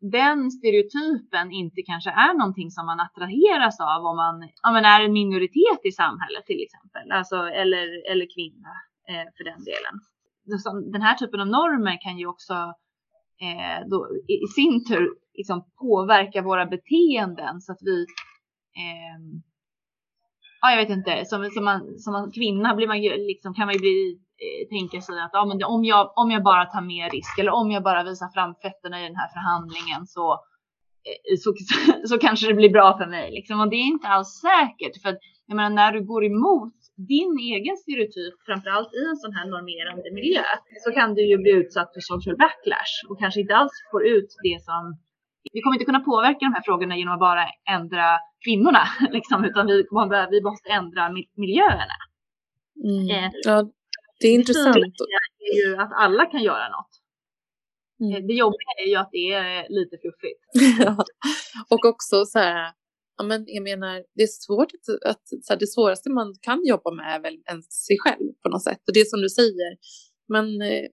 den 0.00 0.50
stereotypen 0.50 1.52
inte 1.52 1.82
kanske 1.82 2.10
är 2.10 2.34
någonting 2.38 2.70
som 2.70 2.86
man 2.86 3.00
attraheras 3.00 3.80
av 3.80 4.04
om 4.10 4.16
man, 4.16 4.34
om 4.66 4.72
man 4.72 4.84
är 4.84 5.04
en 5.04 5.12
minoritet 5.12 5.80
i 5.84 5.92
samhället 5.92 6.46
till 6.46 6.62
exempel, 6.62 7.12
alltså, 7.12 7.36
eller, 7.36 8.10
eller 8.12 8.26
kvinna 8.34 8.72
eh, 9.08 9.26
för 9.36 9.44
den 9.44 9.64
delen. 9.70 9.94
Den 10.92 11.02
här 11.02 11.14
typen 11.14 11.40
av 11.40 11.46
normer 11.46 12.02
kan 12.02 12.18
ju 12.18 12.26
också 12.26 12.54
eh, 13.46 13.88
då, 13.90 14.08
i, 14.28 14.32
i, 14.32 14.46
sin 14.46 14.84
tur 14.84 15.14
liksom 15.34 15.64
påverka 15.80 16.42
våra 16.42 16.66
beteenden 16.66 17.60
så 17.60 17.72
att 17.72 17.78
vi 17.80 18.06
eh, 18.80 19.18
ja, 20.60 20.70
jag 20.70 20.76
vet 20.76 20.90
inte, 20.90 21.24
som, 21.24 21.50
som, 21.50 21.64
man, 21.64 21.98
som 21.98 22.12
man, 22.12 22.30
kvinna 22.32 22.74
blir 22.74 22.86
man 22.86 23.02
ju, 23.02 23.10
liksom, 23.16 23.54
kan 23.54 23.66
man 23.66 23.74
ju 23.74 23.80
bli 23.80 24.20
Eh, 24.46 24.68
tänka 24.76 25.00
sig 25.00 25.20
att 25.20 25.30
ja, 25.32 25.44
men 25.44 25.64
om, 25.64 25.84
jag, 25.84 26.12
om 26.16 26.30
jag 26.30 26.42
bara 26.42 26.64
tar 26.64 26.80
mer 26.80 27.10
risk 27.10 27.38
eller 27.38 27.52
om 27.52 27.70
jag 27.70 27.82
bara 27.82 28.02
visar 28.02 28.28
fram 28.36 28.54
fötterna 28.64 29.00
i 29.00 29.04
den 29.08 29.16
här 29.16 29.28
förhandlingen 29.36 30.06
så, 30.06 30.26
eh, 31.08 31.36
så, 31.42 31.48
så, 32.08 32.18
kanske 32.18 32.46
det 32.46 32.54
blir 32.54 32.72
bra 32.78 32.98
för 32.98 33.06
mig. 33.06 33.26
Liksom. 33.30 33.60
Och 33.60 33.70
det 33.70 33.76
är 33.76 33.88
inte 33.94 34.08
alls 34.08 34.30
säkert. 34.48 35.02
För 35.02 35.08
att, 35.08 35.18
jag 35.46 35.56
menar, 35.56 35.70
när 35.70 35.92
du 35.92 36.00
går 36.12 36.24
emot 36.24 36.74
din 37.12 37.32
egen 37.38 37.76
stereotyp, 37.76 38.34
framförallt 38.48 38.92
i 39.00 39.02
en 39.10 39.20
sån 39.22 39.34
här 39.36 39.46
normerande 39.54 40.08
miljö, 40.18 40.44
så 40.84 40.88
kan 40.98 41.14
du 41.14 41.22
ju 41.30 41.36
bli 41.44 41.52
utsatt 41.60 41.90
för 41.94 42.00
social 42.12 42.36
backlash 42.42 42.94
och 43.08 43.18
kanske 43.22 43.40
inte 43.40 43.56
alls 43.56 43.72
får 43.90 44.02
ut 44.06 44.30
det 44.46 44.58
som 44.68 44.82
vi 45.52 45.60
kommer 45.60 45.74
inte 45.76 45.84
kunna 45.84 46.00
påverka 46.00 46.38
de 46.40 46.54
här 46.54 46.62
frågorna 46.62 46.96
genom 46.96 47.14
att 47.14 47.20
bara 47.20 47.44
ändra 47.70 48.18
kvinnorna, 48.44 48.84
liksom, 49.16 49.44
utan 49.44 49.66
vi, 49.66 49.76
vi 50.30 50.42
måste 50.42 50.68
ändra 50.68 51.02
miljöerna. 51.36 51.98
Mm. 52.84 53.10
Eh, 53.10 53.30
ja, 53.44 53.70
det 54.20 54.26
är 54.26 54.34
intressant. 54.34 54.74
Det 55.38 55.44
är 55.44 55.68
ju 55.68 55.76
att 55.76 55.92
alla 55.92 56.26
kan 56.26 56.42
göra 56.42 56.68
något. 56.68 56.92
Mm. 58.00 58.14
Eh, 58.14 58.26
det 58.26 58.34
jobbiga 58.34 58.72
är 58.84 58.88
ju 58.88 58.96
att 58.96 59.08
det 59.12 59.32
är 59.32 59.66
lite 59.68 59.96
fluffigt. 60.02 60.40
ja. 60.84 61.04
Och 61.70 61.84
också 61.84 62.24
så 62.24 62.38
här, 62.38 62.72
ja, 63.16 63.24
men 63.24 63.44
jag 63.46 63.62
menar, 63.62 64.04
det 64.14 64.22
är 64.22 64.26
svårt 64.46 64.70
att, 64.74 65.10
att 65.10 65.28
så 65.28 65.52
här, 65.52 65.58
det 65.60 65.66
svåraste 65.66 66.10
man 66.10 66.34
kan 66.42 66.60
jobba 66.64 66.90
med 66.90 67.14
är 67.14 67.20
väl 67.20 67.38
ens 67.50 67.66
sig 67.86 67.96
själv 67.98 68.32
på 68.42 68.48
något 68.48 68.64
sätt. 68.64 68.80
Och 68.86 68.94
det 68.94 69.00
är 69.00 69.04
som 69.04 69.20
du 69.20 69.28
säger, 69.28 69.76
man, 70.28 70.62
eh, 70.62 70.86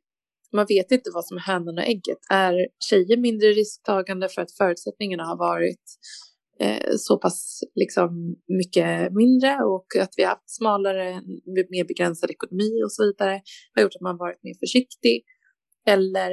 man 0.54 0.66
vet 0.70 0.92
inte 0.92 1.10
vad 1.14 1.26
som 1.26 1.38
är 1.38 1.42
hönan 1.42 1.78
och 1.78 1.84
ägget. 1.84 2.18
Är 2.30 2.54
tjejer 2.90 3.18
mindre 3.18 3.48
risktagande 3.48 4.30
för 4.30 4.42
att 4.42 4.52
förutsättningarna 4.52 5.24
har 5.24 5.38
varit 5.38 5.84
eh, 6.60 6.96
så 6.98 7.18
pass 7.18 7.64
liksom, 7.76 8.36
mycket 8.48 9.14
mindre 9.14 9.64
och 9.64 9.96
att 10.02 10.14
vi 10.18 10.24
har 10.24 10.30
haft 10.30 10.56
smalare, 10.56 11.22
mer 11.70 11.88
begränsad 11.88 12.32
ekonomi 12.32 12.84
och 12.86 12.92
så 12.92 13.06
vidare 13.06 13.42
har 13.76 13.82
gjort 13.82 13.96
att 13.96 14.02
man 14.02 14.18
varit 14.18 14.44
mer 14.44 14.54
försiktig. 14.60 15.24
Eller 15.88 16.32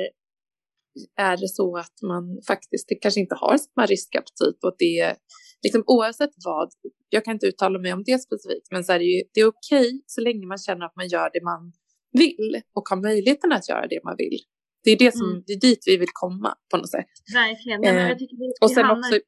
är 1.17 1.37
det 1.37 1.49
så 1.49 1.77
att 1.77 2.03
man 2.03 2.25
faktiskt 2.47 2.89
kanske 3.03 3.21
inte 3.21 3.35
har 3.35 3.59
samma 3.59 3.87
riskaptit 3.87 4.65
och 4.65 4.75
det 4.79 4.99
är 4.99 5.17
liksom 5.63 5.85
oavsett 5.87 6.31
vad, 6.45 6.69
jag 7.09 7.25
kan 7.25 7.35
inte 7.35 7.47
uttala 7.47 7.79
mig 7.79 7.93
om 7.93 8.03
det 8.07 8.19
specifikt, 8.19 8.69
men 8.71 8.85
så 8.85 8.93
är 8.93 8.99
det 8.99 9.05
ju, 9.05 9.23
det 9.35 9.41
är 9.41 9.47
okej 9.47 10.03
så 10.07 10.21
länge 10.21 10.47
man 10.47 10.59
känner 10.59 10.87
att 10.87 10.97
man 10.97 11.09
gör 11.09 11.31
det 11.33 11.45
man 11.45 11.73
vill 12.19 12.61
och 12.75 12.89
har 12.89 12.97
möjligheten 12.97 13.53
att 13.53 13.69
göra 13.69 13.87
det 13.87 14.01
man 14.05 14.17
vill. 14.19 14.39
Det 14.85 14.91
är, 14.91 14.99
det 14.99 15.13
som, 15.13 15.31
mm. 15.31 15.43
det 15.47 15.53
är 15.53 15.61
dit 15.61 15.83
vi 15.87 15.97
vill 15.97 16.09
komma 16.13 16.55
på 16.71 16.77
något 16.77 16.91
sätt. 16.91 17.07
Verkligen. 17.35 17.85
Eh, 17.85 18.09
jag 18.09 18.19
tycker 18.19 18.37
vi, 18.37 18.53
och 18.61 18.71
sen 18.71 18.85
hamnar... 18.85 19.09
också. 19.09 19.21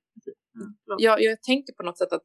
Jag, 0.99 1.23
jag 1.23 1.43
tänker 1.43 1.73
på 1.73 1.83
något 1.83 1.99
sätt 1.99 2.13
att 2.13 2.23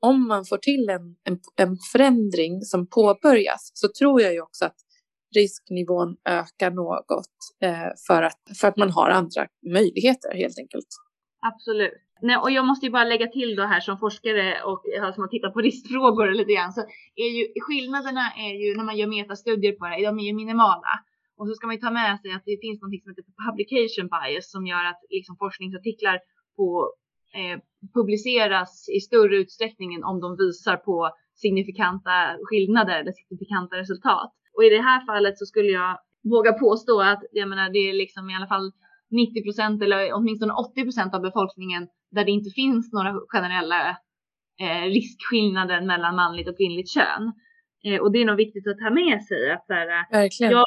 om 0.00 0.28
man 0.28 0.44
får 0.44 0.58
till 0.58 0.88
en, 0.88 1.16
en, 1.24 1.40
en 1.56 1.76
förändring 1.92 2.60
som 2.62 2.86
påbörjas 2.86 3.70
så 3.74 3.88
tror 3.98 4.22
jag 4.22 4.32
ju 4.32 4.40
också 4.40 4.64
att 4.64 4.76
risknivån 5.34 6.16
ökar 6.28 6.70
något 6.70 7.26
eh, 7.62 7.88
för, 8.06 8.22
att, 8.22 8.40
för 8.60 8.68
att 8.68 8.76
man 8.76 8.90
har 8.90 9.10
andra 9.10 9.46
möjligheter 9.72 10.34
helt 10.34 10.58
enkelt. 10.58 10.86
Absolut. 11.46 11.92
Nej, 12.22 12.36
och 12.36 12.50
jag 12.50 12.66
måste 12.66 12.86
ju 12.86 12.92
bara 12.92 13.04
lägga 13.04 13.26
till 13.26 13.56
då 13.56 13.62
här 13.62 13.80
som 13.80 13.98
forskare 13.98 14.62
och 14.62 14.82
eh, 14.94 15.12
som 15.14 15.22
har 15.22 15.28
tittat 15.28 15.52
på 15.52 15.60
riskfrågor 15.60 16.30
lite 16.30 16.52
grann 16.52 16.72
så 16.72 16.80
är 17.16 17.30
ju 17.38 17.42
skillnaderna 17.66 18.24
är 18.46 18.54
ju 18.62 18.76
när 18.76 18.84
man 18.84 18.96
gör 18.96 19.06
metastudier 19.06 19.72
på 19.72 19.84
det, 19.84 20.06
de 20.06 20.18
är 20.18 20.24
ju 20.24 20.34
minimala. 20.34 20.92
Och 21.38 21.46
så 21.48 21.54
ska 21.54 21.66
man 21.66 21.76
ju 21.76 21.80
ta 21.80 21.90
med 21.90 22.20
sig 22.20 22.32
att 22.32 22.42
det 22.46 22.58
finns 22.64 22.80
något 22.82 23.02
som 23.02 23.10
heter 23.10 23.24
publication 23.48 24.08
bias 24.14 24.50
som 24.50 24.66
gör 24.66 24.84
att 24.90 25.00
liksom 25.10 25.36
forskningsartiklar 25.36 26.18
på 26.56 26.68
eh, 27.38 27.56
publiceras 27.94 28.88
i 28.88 29.00
större 29.00 29.36
utsträckning 29.36 29.94
än 29.94 30.04
om 30.04 30.20
de 30.20 30.36
visar 30.36 30.76
på 30.76 31.10
signifikanta 31.34 32.16
skillnader 32.48 32.96
eller 33.00 33.12
signifikanta 33.12 33.76
resultat. 33.76 34.30
Och 34.54 34.64
i 34.64 34.68
det 34.68 34.82
här 34.82 35.06
fallet 35.06 35.38
så 35.38 35.46
skulle 35.46 35.72
jag 35.80 35.98
våga 36.34 36.52
påstå 36.52 37.00
att 37.00 37.22
jag 37.32 37.48
menar, 37.48 37.70
det 37.70 37.78
är 37.78 37.92
liksom 37.92 38.30
i 38.30 38.34
alla 38.36 38.46
fall 38.46 38.72
90 39.10 39.42
procent 39.42 39.82
eller 39.82 40.12
åtminstone 40.12 40.52
80 40.52 40.82
procent 40.82 41.14
av 41.14 41.20
befolkningen 41.22 41.88
där 42.10 42.24
det 42.24 42.30
inte 42.30 42.50
finns 42.50 42.92
några 42.92 43.20
generella 43.28 43.90
eh, 44.60 44.82
riskskillnader 44.82 45.80
mellan 45.80 46.16
manligt 46.16 46.48
och 46.48 46.56
kvinnligt 46.56 46.90
kön. 46.90 47.32
Eh, 47.84 48.00
och 48.00 48.12
det 48.12 48.18
är 48.18 48.24
nog 48.24 48.36
viktigt 48.36 48.68
att 48.68 48.78
ta 48.78 48.90
med 48.90 49.22
sig 49.22 49.52
att 49.52 49.66
så 49.66 49.72
här, 49.72 50.12
Verkligen. 50.12 50.52
Ja, 50.52 50.64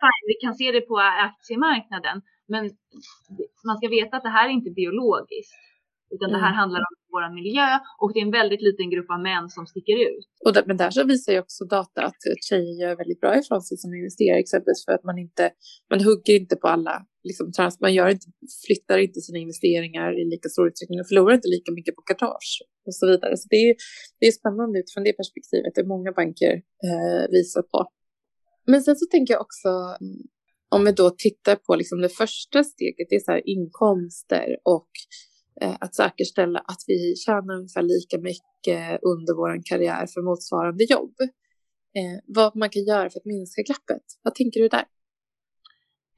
fine, 0.00 0.26
vi 0.26 0.34
kan 0.34 0.54
se 0.54 0.72
det 0.72 0.80
på 0.80 0.98
aktiemarknaden, 0.98 2.22
men 2.48 2.70
man 3.66 3.76
ska 3.76 3.88
veta 3.88 4.16
att 4.16 4.22
det 4.22 4.28
här 4.28 4.48
är 4.48 4.52
inte 4.52 4.70
biologiskt. 4.70 5.71
Utan 6.14 6.28
mm. 6.28 6.34
det 6.34 6.42
här 6.46 6.52
mm. 6.52 6.60
handlar 6.60 6.80
om 6.88 6.94
vår 7.14 7.24
miljö 7.40 7.68
och 8.00 8.10
det 8.12 8.18
är 8.20 8.26
en 8.30 8.36
väldigt 8.40 8.62
liten 8.68 8.86
grupp 8.92 9.10
av 9.14 9.20
män 9.30 9.46
som 9.56 9.64
sticker 9.72 9.96
ut. 10.08 10.24
Och 10.44 10.52
där, 10.54 10.64
men 10.68 10.76
där 10.82 10.90
så 10.96 11.00
visar 11.12 11.30
ju 11.32 11.40
också 11.46 11.62
data 11.76 12.00
att 12.08 12.20
tjejer 12.48 12.74
gör 12.82 12.94
väldigt 13.02 13.20
bra 13.24 13.32
ifrån 13.40 13.60
sig 13.66 13.76
som 13.82 13.90
investerare, 14.00 14.38
exempelvis 14.44 14.84
för 14.86 14.92
att 14.96 15.04
man 15.10 15.18
inte, 15.24 15.44
man 15.92 16.00
hugger 16.08 16.34
inte 16.42 16.56
på 16.62 16.66
alla, 16.74 16.96
liksom, 17.28 17.46
trans, 17.56 17.74
man 17.86 17.94
gör 17.98 18.08
inte, 18.16 18.26
flyttar 18.66 18.98
inte 19.06 19.18
sina 19.26 19.38
investeringar 19.44 20.08
i 20.20 20.22
lika 20.34 20.48
stor 20.54 20.64
utsträckning 20.68 21.00
och 21.00 21.08
förlorar 21.10 21.34
inte 21.38 21.54
lika 21.56 21.70
mycket 21.78 21.94
på 21.96 22.02
kartage 22.10 22.52
och 22.86 22.94
så 22.98 23.04
vidare. 23.10 23.34
Så 23.40 23.46
det 23.52 23.60
är, 23.68 23.74
det 24.20 24.26
är 24.30 24.34
spännande 24.40 24.74
utifrån 24.80 25.04
det 25.04 25.14
perspektivet, 25.22 25.72
det 25.74 25.92
många 25.94 26.12
banker 26.20 26.54
eh, 26.86 27.24
visar 27.36 27.62
på. 27.72 27.78
Men 28.70 28.82
sen 28.82 28.96
så 28.96 29.06
tänker 29.14 29.34
jag 29.34 29.40
också, 29.40 29.68
om 30.68 30.84
vi 30.84 30.92
då 30.92 31.10
tittar 31.10 31.56
på 31.56 31.74
liksom 31.76 32.00
det 32.00 32.08
första 32.08 32.64
steget, 32.64 33.06
det 33.10 33.16
är 33.16 33.24
så 33.30 33.36
inkomster 33.44 34.48
och 34.64 34.90
att 35.80 35.94
säkerställa 35.94 36.58
att 36.58 36.84
vi 36.86 37.16
tjänar 37.16 37.54
ungefär 37.54 37.82
lika 37.82 38.18
mycket 38.18 39.00
under 39.02 39.36
vår 39.36 39.62
karriär 39.64 40.06
för 40.06 40.22
motsvarande 40.22 40.84
jobb. 40.84 41.14
Eh, 41.94 42.18
vad 42.26 42.56
man 42.56 42.70
kan 42.70 42.84
göra 42.84 43.10
för 43.10 43.18
att 43.18 43.24
minska 43.24 43.62
glappet. 43.62 44.02
Vad 44.22 44.34
tänker 44.34 44.60
du 44.60 44.68
där? 44.68 44.84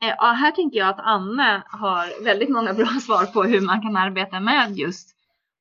Eh, 0.03 0.15
ja, 0.19 0.27
här 0.33 0.51
tänker 0.51 0.79
jag 0.79 0.89
att 0.89 1.01
Anne 1.01 1.63
har 1.67 2.25
väldigt 2.25 2.49
många 2.49 2.75
bra 2.75 2.87
svar 3.07 3.27
på 3.27 3.43
hur 3.43 3.61
man 3.61 3.83
kan 3.83 3.97
arbeta 3.97 4.41
med 4.41 4.77
just 4.77 5.09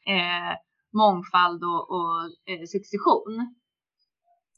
eh, 0.07 0.57
mångfald 0.93 1.63
och, 1.63 1.91
och 1.95 2.21
eh, 2.49 2.65
succession. 2.65 3.55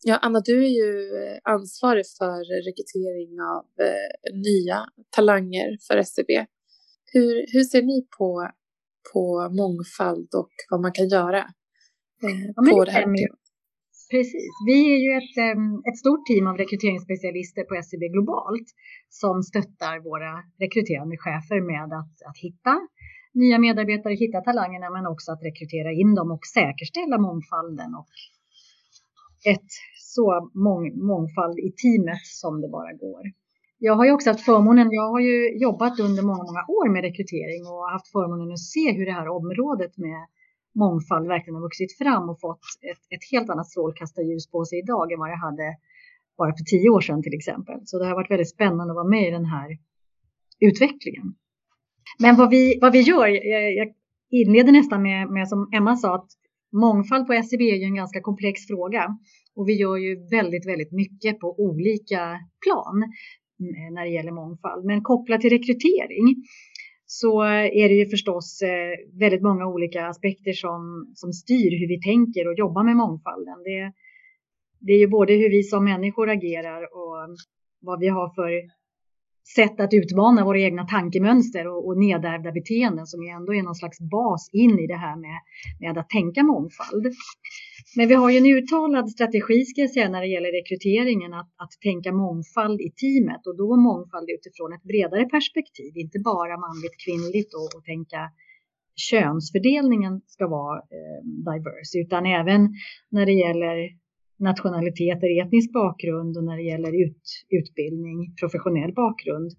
Ja, 0.03 0.17
Anna, 0.17 0.39
du 0.39 0.65
är 0.65 0.69
ju 0.69 1.09
ansvarig 1.43 2.05
för 2.17 2.63
rekrytering 2.67 3.41
av 3.41 3.65
eh, 3.85 4.33
nya 4.33 4.89
talanger 5.09 5.77
för 5.87 5.97
SCB. 5.97 6.45
Hur, 7.13 7.45
hur 7.53 7.63
ser 7.63 7.81
ni 7.81 8.07
på 8.17 8.49
på 9.13 9.49
mångfald 9.61 10.29
och 10.41 10.53
vad 10.69 10.81
man 10.81 10.91
kan 10.91 11.07
göra 11.07 11.41
eh, 12.25 12.71
på 12.73 12.85
det 12.85 12.91
här 12.91 13.03
temat. 13.03 13.39
Precis. 14.11 14.51
Vi 14.69 14.77
är 14.95 14.99
ju 15.05 15.11
ett, 15.21 15.37
ett 15.89 15.97
stort 16.03 16.25
team 16.29 16.47
av 16.47 16.55
rekryteringsspecialister 16.57 17.63
på 17.63 17.73
SCB 17.75 18.03
globalt 18.15 18.67
som 19.09 19.43
stöttar 19.43 19.95
våra 20.09 20.33
rekryterande 20.63 21.17
chefer 21.17 21.59
med 21.71 21.87
att, 21.99 22.15
att 22.29 22.37
hitta 22.45 22.73
nya 23.33 23.57
medarbetare, 23.59 24.13
hitta 24.13 24.41
talangerna 24.41 24.89
men 24.95 25.05
också 25.13 25.31
att 25.31 25.43
rekrytera 25.49 25.91
in 26.01 26.15
dem 26.15 26.31
och 26.31 26.45
säkerställa 26.57 27.17
mångfalden 27.27 27.89
och 27.99 28.13
ett 29.53 29.71
så 30.15 30.51
mång, 30.53 30.85
mångfald 31.11 31.57
i 31.67 31.69
teamet 31.81 32.25
som 32.41 32.61
det 32.61 32.69
bara 32.77 32.93
går. 32.93 33.23
Jag 33.77 33.95
har 33.95 34.05
ju 34.05 34.11
också 34.11 34.29
haft 34.29 34.45
förmånen, 34.45 34.91
jag 34.91 35.11
har 35.11 35.19
ju 35.19 35.57
jobbat 35.57 35.99
under 35.99 36.23
många, 36.23 36.43
många 36.43 36.65
år 36.67 36.89
med 36.89 37.01
rekrytering 37.01 37.61
och 37.71 37.91
haft 37.91 38.11
förmånen 38.11 38.51
att 38.51 38.59
se 38.59 38.91
hur 38.91 39.05
det 39.05 39.11
här 39.11 39.27
området 39.27 39.97
med 39.97 40.27
mångfald 40.75 41.27
verkligen 41.27 41.55
har 41.55 41.61
vuxit 41.61 41.97
fram 41.97 42.29
och 42.29 42.39
fått 42.39 42.65
ett, 42.91 43.03
ett 43.15 43.25
helt 43.31 43.49
annat 43.49 43.67
strålkastarljus 43.67 44.51
på 44.51 44.65
sig 44.65 44.79
idag 44.79 45.11
än 45.11 45.19
vad 45.19 45.29
det 45.29 45.45
hade 45.47 45.67
bara 46.37 46.51
för 46.57 46.63
tio 46.63 46.89
år 46.89 47.01
sedan 47.01 47.23
till 47.23 47.33
exempel. 47.33 47.75
Så 47.85 47.99
det 47.99 48.05
har 48.05 48.15
varit 48.15 48.31
väldigt 48.31 48.49
spännande 48.49 48.91
att 48.91 49.01
vara 49.01 49.13
med 49.17 49.27
i 49.27 49.31
den 49.31 49.45
här 49.45 49.69
utvecklingen. 50.59 51.27
Men 52.19 52.35
vad 52.35 52.49
vi, 52.49 52.79
vad 52.81 52.91
vi 52.91 53.01
gör, 53.01 53.27
jag, 53.27 53.73
jag 53.73 53.87
inleder 54.29 54.71
nästan 54.71 55.01
med, 55.01 55.29
med 55.29 55.47
som 55.47 55.69
Emma 55.73 55.95
sa, 55.95 56.15
att 56.15 56.29
mångfald 56.73 57.27
på 57.27 57.33
SCB 57.33 57.63
är 57.71 57.75
ju 57.75 57.83
en 57.83 57.95
ganska 57.95 58.21
komplex 58.21 58.67
fråga 58.67 59.17
och 59.55 59.69
vi 59.69 59.73
gör 59.73 59.97
ju 59.97 60.27
väldigt, 60.29 60.67
väldigt 60.67 60.91
mycket 60.91 61.39
på 61.39 61.59
olika 61.59 62.39
plan. 62.65 63.03
Eh, 63.59 63.93
när 63.93 64.03
det 64.03 64.11
gäller 64.11 64.31
mångfald. 64.31 64.85
Men 64.85 65.01
kopplat 65.01 65.41
till 65.41 65.49
rekrytering 65.49 66.35
så 67.05 67.41
är 67.81 67.89
det 67.89 67.95
ju 67.95 68.05
förstås 68.05 68.61
eh, 68.61 69.19
väldigt 69.19 69.41
många 69.41 69.67
olika 69.67 70.07
aspekter 70.07 70.53
som, 70.53 71.11
som 71.15 71.33
styr 71.33 71.79
hur 71.79 71.87
vi 71.87 72.01
tänker 72.01 72.47
och 72.47 72.57
jobbar 72.57 72.83
med 72.83 72.95
mångfalden. 72.95 73.63
Det, 73.63 73.93
det 74.79 74.93
är 74.93 74.99
ju 74.99 75.07
både 75.07 75.33
hur 75.33 75.49
vi 75.49 75.63
som 75.63 75.83
människor 75.83 76.29
agerar 76.29 76.81
och 76.83 77.35
vad 77.81 77.99
vi 77.99 78.07
har 78.07 78.29
för 78.33 78.51
sätt 79.55 79.79
att 79.79 79.93
utmana 79.93 80.45
våra 80.45 80.59
egna 80.59 80.83
tankemönster 80.87 81.67
och, 81.67 81.87
och 81.87 81.97
nedärvda 81.97 82.51
beteenden 82.51 83.05
som 83.07 83.23
ju 83.23 83.29
ändå 83.29 83.53
är 83.53 83.63
någon 83.63 83.75
slags 83.75 83.99
bas 83.99 84.49
in 84.53 84.79
i 84.79 84.87
det 84.87 84.95
här 85.05 85.15
med, 85.15 85.39
med 85.79 85.97
att 85.97 86.09
tänka 86.09 86.43
mångfald. 86.43 87.05
Men 87.95 88.07
vi 88.07 88.13
har 88.13 88.29
ju 88.29 88.37
en 88.37 88.45
uttalad 88.45 89.09
strategi 89.09 89.65
ska 89.65 89.81
jag 89.81 89.89
säga 89.89 90.09
när 90.09 90.21
det 90.21 90.27
gäller 90.27 90.51
rekryteringen 90.51 91.33
att, 91.33 91.49
att 91.63 91.73
tänka 91.81 92.11
mångfald 92.11 92.81
i 92.81 92.89
teamet 93.01 93.47
och 93.47 93.57
då 93.57 93.75
mångfald 93.75 94.29
utifrån 94.29 94.73
ett 94.73 94.83
bredare 94.83 95.25
perspektiv, 95.25 95.91
inte 95.95 96.19
bara 96.19 96.57
manligt 96.65 96.97
kvinnligt 97.05 97.53
och, 97.53 97.69
och 97.77 97.85
tänka 97.85 98.21
könsfördelningen 98.95 100.21
ska 100.25 100.47
vara 100.47 100.77
eh, 100.77 101.19
diverse 101.49 101.95
utan 102.03 102.25
även 102.25 102.61
när 103.09 103.25
det 103.25 103.33
gäller 103.33 103.77
nationaliteter, 104.37 105.41
etnisk 105.41 105.73
bakgrund 105.73 106.37
och 106.37 106.43
när 106.43 106.57
det 106.57 106.63
gäller 106.63 107.05
ut, 107.05 107.23
utbildning, 107.49 108.35
professionell 108.39 108.93
bakgrund. 108.93 109.51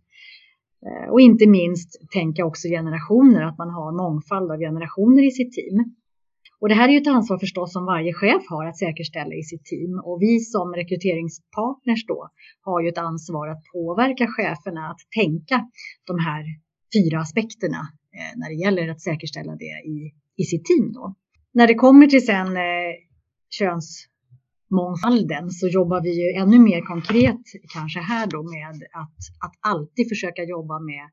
Eh, 0.86 1.12
och 1.12 1.20
inte 1.20 1.46
minst 1.46 2.10
tänka 2.10 2.44
också 2.44 2.68
generationer, 2.68 3.42
att 3.42 3.58
man 3.58 3.70
har 3.70 3.92
mångfald 3.92 4.50
av 4.52 4.58
generationer 4.58 5.26
i 5.26 5.30
sitt 5.30 5.52
team. 5.52 5.94
Och 6.60 6.68
det 6.68 6.74
här 6.74 6.88
är 6.88 6.92
ju 6.92 7.00
ett 7.00 7.06
ansvar 7.06 7.38
förstås 7.38 7.72
som 7.72 7.84
varje 7.84 8.12
chef 8.12 8.42
har 8.48 8.66
att 8.66 8.78
säkerställa 8.78 9.34
i 9.34 9.42
sitt 9.42 9.64
team. 9.64 10.00
Och 10.04 10.22
vi 10.22 10.40
som 10.40 10.74
rekryteringspartners 10.74 12.06
då 12.06 12.30
har 12.60 12.80
ju 12.82 12.88
ett 12.88 12.98
ansvar 12.98 13.48
att 13.48 13.62
påverka 13.72 14.26
cheferna 14.26 14.88
att 14.90 15.00
tänka 15.20 15.68
de 16.06 16.18
här 16.18 16.44
fyra 16.94 17.20
aspekterna 17.20 17.80
eh, 18.16 18.38
när 18.38 18.48
det 18.48 18.54
gäller 18.64 18.88
att 18.88 19.00
säkerställa 19.00 19.56
det 19.56 19.88
i, 19.94 20.14
i 20.36 20.44
sitt 20.44 20.64
team 20.64 20.92
då. 20.92 21.14
När 21.52 21.66
det 21.66 21.74
kommer 21.74 22.06
till 22.06 22.26
sen 22.26 22.56
eh, 22.56 22.92
köns 23.50 24.06
mångfalden 24.70 25.50
så 25.50 25.68
jobbar 25.68 26.00
vi 26.02 26.12
ju 26.22 26.28
ännu 26.42 26.58
mer 26.58 26.80
konkret 26.80 27.42
kanske 27.74 28.00
här 28.00 28.26
då 28.26 28.42
med 28.42 28.68
att, 29.02 29.18
att 29.44 29.54
alltid 29.60 30.08
försöka 30.08 30.42
jobba 30.44 30.78
med 30.80 31.04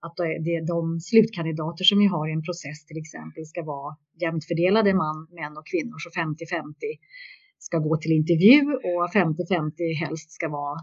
att 0.00 0.16
det, 0.16 0.66
de 0.66 1.00
slutkandidater 1.00 1.84
som 1.84 1.98
vi 1.98 2.06
har 2.06 2.28
i 2.28 2.32
en 2.32 2.42
process 2.42 2.86
till 2.86 2.98
exempel 2.98 3.46
ska 3.46 3.62
vara 3.62 3.96
jämnt 4.22 4.44
fördelade 4.44 4.94
man, 4.94 5.16
män 5.30 5.56
och 5.58 5.66
kvinnor, 5.66 5.98
så 5.98 6.10
50-50 6.10 6.74
ska 7.58 7.78
gå 7.78 7.96
till 7.96 8.12
intervju 8.12 8.60
och 8.88 9.02
50-50 9.14 9.94
helst 10.02 10.30
ska 10.32 10.48
vara 10.48 10.76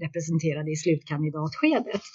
representerade 0.00 0.70
i 0.70 0.76
slutkandidatskedet. 0.76 2.06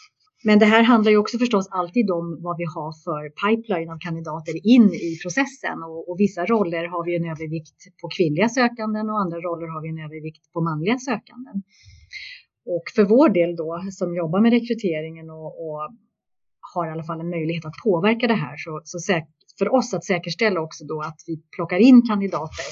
Men 0.44 0.60
det 0.60 0.66
här 0.66 0.84
handlar 0.84 1.12
ju 1.12 1.18
också 1.18 1.38
förstås 1.38 1.68
alltid 1.72 2.12
om 2.12 2.38
vad 2.42 2.58
vi 2.58 2.64
har 2.76 2.92
för 3.06 3.30
pipeline 3.30 3.90
av 3.90 3.98
kandidater 4.00 4.68
in 4.68 4.94
i 4.94 5.18
processen 5.24 5.84
och, 5.84 6.10
och, 6.10 6.20
vissa 6.20 6.46
roller 6.46 6.88
har 6.88 7.06
vi 7.06 7.16
en 7.16 7.26
övervikt 7.26 7.80
på 8.02 8.10
kvinnliga 8.18 8.50
sökanden 8.50 9.10
och 9.10 9.20
andra 9.20 9.38
roller 9.38 9.68
har 9.68 9.82
vi 9.82 9.90
en 9.90 10.06
övervikt 10.08 10.54
på 10.54 10.62
manliga 10.62 10.98
sökanden. 10.98 11.64
Och 12.66 12.84
för 12.96 13.04
vår 13.04 13.30
del 13.30 13.56
då 13.56 13.82
som 13.92 14.16
jobbar 14.16 14.40
med 14.42 14.52
rekryteringen 14.52 15.30
och, 15.30 15.52
och 15.66 15.80
har 16.74 16.88
i 16.88 16.92
alla 16.92 17.04
fall 17.04 17.20
en 17.20 17.30
möjlighet 17.30 17.66
att 17.66 17.78
påverka 17.84 18.28
det 18.28 18.40
här 18.46 18.58
så, 18.58 18.82
så 18.84 19.00
för 19.60 19.74
oss 19.74 19.94
att 19.94 20.06
säkerställa 20.06 20.62
också 20.62 20.86
då 20.86 21.02
att 21.02 21.20
vi 21.28 21.42
plockar 21.56 21.78
in 21.78 22.02
kandidater 22.08 22.66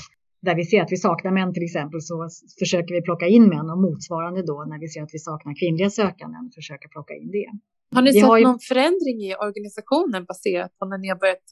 där 0.46 0.56
vi 0.56 0.66
ser 0.66 0.82
att 0.82 0.92
vi 0.92 0.98
saknar 0.98 1.32
män 1.32 1.54
till 1.54 1.64
exempel 1.70 2.02
så 2.02 2.16
försöker 2.60 2.92
vi 2.96 3.02
plocka 3.02 3.28
in 3.28 3.46
män 3.54 3.68
och 3.74 3.82
motsvarande 3.88 4.42
då 4.52 4.58
när 4.72 4.80
vi 4.80 4.88
ser 4.88 5.02
att 5.04 5.14
vi 5.18 5.20
saknar 5.30 5.54
kvinnliga 5.62 5.90
sökanden 5.90 6.52
försöka 6.56 6.88
plocka 6.96 7.14
in 7.22 7.32
det. 7.38 7.50
Har 7.96 8.02
ni 8.02 8.12
vi 8.12 8.20
sett 8.20 8.28
har 8.30 8.38
ju... 8.38 8.44
någon 8.44 8.60
förändring 8.72 9.18
i 9.30 9.32
organisationen 9.48 10.26
baserat 10.32 10.72
på 10.78 10.86
när 10.86 10.98
ni 10.98 11.08
har 11.14 11.20
börjat 11.24 11.46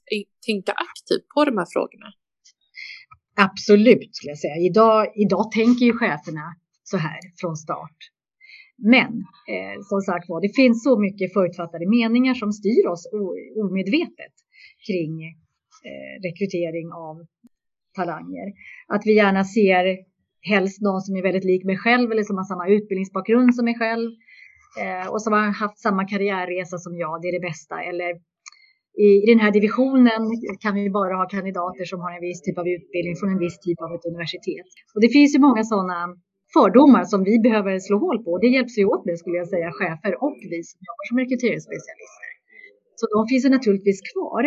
tänka 0.47 0.71
aktivt 0.87 1.25
på 1.33 1.39
de 1.45 1.53
här 1.57 1.67
frågorna? 1.75 2.09
Absolut 3.47 4.15
skulle 4.15 4.31
jag 4.35 4.41
säga. 4.45 4.57
Idag, 4.69 4.99
idag 5.25 5.45
tänker 5.59 5.85
ju 5.85 5.93
cheferna 5.93 6.45
så 6.83 6.97
här 6.97 7.19
från 7.39 7.55
start. 7.55 7.99
Men 8.77 9.13
eh, 9.53 9.75
som 9.91 10.01
sagt 10.01 10.25
var, 10.31 10.41
det 10.41 10.53
finns 10.61 10.83
så 10.83 10.93
mycket 11.05 11.33
förutfattade 11.33 11.85
meningar 11.99 12.33
som 12.33 12.51
styr 12.51 12.85
oss 12.93 13.03
omedvetet 13.63 14.35
kring 14.87 15.13
eh, 15.89 16.13
rekrytering 16.27 16.87
av 17.07 17.15
talanger. 17.93 18.47
Att 18.87 19.03
vi 19.05 19.13
gärna 19.15 19.43
ser 19.43 19.85
helst 20.53 20.81
någon 20.81 21.01
som 21.01 21.15
är 21.15 21.23
väldigt 21.23 21.43
lik 21.51 21.63
mig 21.65 21.77
själv 21.77 22.11
eller 22.11 22.23
som 22.23 22.37
har 22.37 22.43
samma 22.43 22.67
utbildningsbakgrund 22.67 23.55
som 23.55 23.65
mig 23.65 23.77
själv 23.81 24.09
eh, 24.81 25.07
och 25.11 25.21
som 25.21 25.33
har 25.33 25.39
haft 25.63 25.79
samma 25.79 26.03
karriärresa 26.07 26.77
som 26.77 26.93
jag. 26.97 27.21
Det 27.21 27.27
är 27.27 27.37
det 27.39 27.47
bästa. 27.49 27.75
Eller 27.89 28.11
i, 29.05 29.07
i 29.23 29.25
den 29.33 29.39
här 29.39 29.51
divisionen 29.51 30.21
kan 30.63 30.73
vi 30.75 30.89
bara 30.89 31.13
ha 31.21 31.25
kandidater 31.27 31.85
som 31.91 31.99
har 32.03 32.11
en 32.17 32.21
viss 32.29 32.41
typ 32.41 32.57
av 32.61 32.67
utbildning 32.77 33.15
från 33.19 33.29
en 33.33 33.41
viss 33.45 33.59
typ 33.59 33.79
av 33.85 33.89
ett 33.95 34.05
universitet. 34.11 34.69
Och 34.93 35.01
det 35.03 35.09
finns 35.17 35.35
ju 35.35 35.39
många 35.47 35.63
sådana 35.63 35.99
fördomar 36.55 37.03
som 37.11 37.19
vi 37.29 37.35
behöver 37.47 37.73
slå 37.87 37.97
hål 38.05 38.17
på. 38.25 38.31
Det 38.43 38.49
hjälps 38.55 38.77
ju 38.79 38.85
åt 38.93 39.05
med 39.05 39.15
skulle 39.21 39.37
jag 39.41 39.49
säga, 39.55 39.69
chefer 39.79 40.13
och 40.25 40.37
vi 40.51 40.59
som 40.69 40.79
jobbar 40.87 41.05
som 41.09 41.17
rekryteringsspecialister. 41.23 42.29
Så 42.99 43.03
de 43.15 43.19
finns 43.29 43.45
ju 43.45 43.51
naturligtvis 43.57 43.99
kvar. 44.11 44.43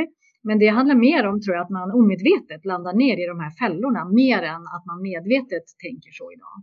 Men 0.49 0.59
det 0.59 0.69
handlar 0.69 0.95
mer 0.95 1.27
om, 1.27 1.41
tror 1.41 1.57
jag, 1.57 1.63
att 1.65 1.71
man 1.71 1.91
omedvetet 2.01 2.65
landar 2.65 2.93
ner 2.93 3.17
i 3.25 3.27
de 3.27 3.41
här 3.41 3.51
fällorna 3.51 4.05
mer 4.05 4.43
än 4.43 4.63
att 4.75 4.85
man 4.87 5.03
medvetet 5.03 5.65
tänker 5.85 6.11
så 6.13 6.33
idag. 6.33 6.57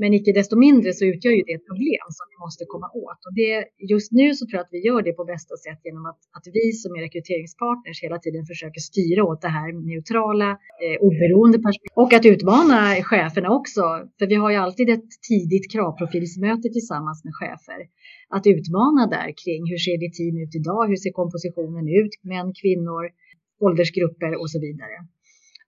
Men 0.00 0.10
icke 0.18 0.30
desto 0.40 0.54
mindre 0.66 0.90
så 0.98 1.04
utgör 1.12 1.32
ju 1.38 1.42
det 1.46 1.54
ett 1.58 1.66
problem 1.70 2.06
som 2.18 2.24
vi 2.32 2.36
måste 2.44 2.62
komma 2.72 2.88
åt. 3.06 3.20
Och 3.26 3.34
det, 3.40 3.54
just 3.92 4.10
nu 4.20 4.26
så 4.38 4.42
tror 4.46 4.56
jag 4.58 4.64
att 4.66 4.76
vi 4.76 4.80
gör 4.88 5.00
det 5.08 5.14
på 5.20 5.24
bästa 5.34 5.54
sätt 5.64 5.80
genom 5.88 6.04
att, 6.10 6.20
att 6.36 6.46
vi 6.56 6.66
som 6.82 6.90
är 6.96 7.00
rekryteringspartners 7.06 7.98
hela 8.06 8.18
tiden 8.24 8.42
försöker 8.52 8.80
styra 8.90 9.22
åt 9.30 9.40
det 9.46 9.52
här 9.58 9.68
neutrala, 9.90 10.50
eh, 10.84 10.96
oberoende 11.08 11.58
perspektivet. 11.66 12.00
Och 12.02 12.12
att 12.16 12.26
utmana 12.34 12.78
cheferna 13.10 13.48
också. 13.60 13.82
För 14.18 14.26
vi 14.32 14.36
har 14.42 14.50
ju 14.54 14.58
alltid 14.64 14.86
ett 14.96 15.10
tidigt 15.28 15.66
kravprofilsmöte 15.72 16.68
tillsammans 16.76 17.18
med 17.26 17.34
chefer. 17.40 17.80
Att 18.36 18.44
utmana 18.56 19.02
där 19.16 19.28
kring 19.42 19.62
hur 19.70 19.80
ser 19.86 19.96
ditt 20.04 20.16
team 20.18 20.34
ut 20.44 20.54
idag? 20.60 20.82
Hur 20.90 20.98
ser 21.02 21.12
kompositionen 21.20 21.84
ut? 22.00 22.12
Män, 22.32 22.48
kvinnor, 22.60 23.02
åldersgrupper 23.66 24.32
och 24.40 24.50
så 24.54 24.58
vidare. 24.66 24.96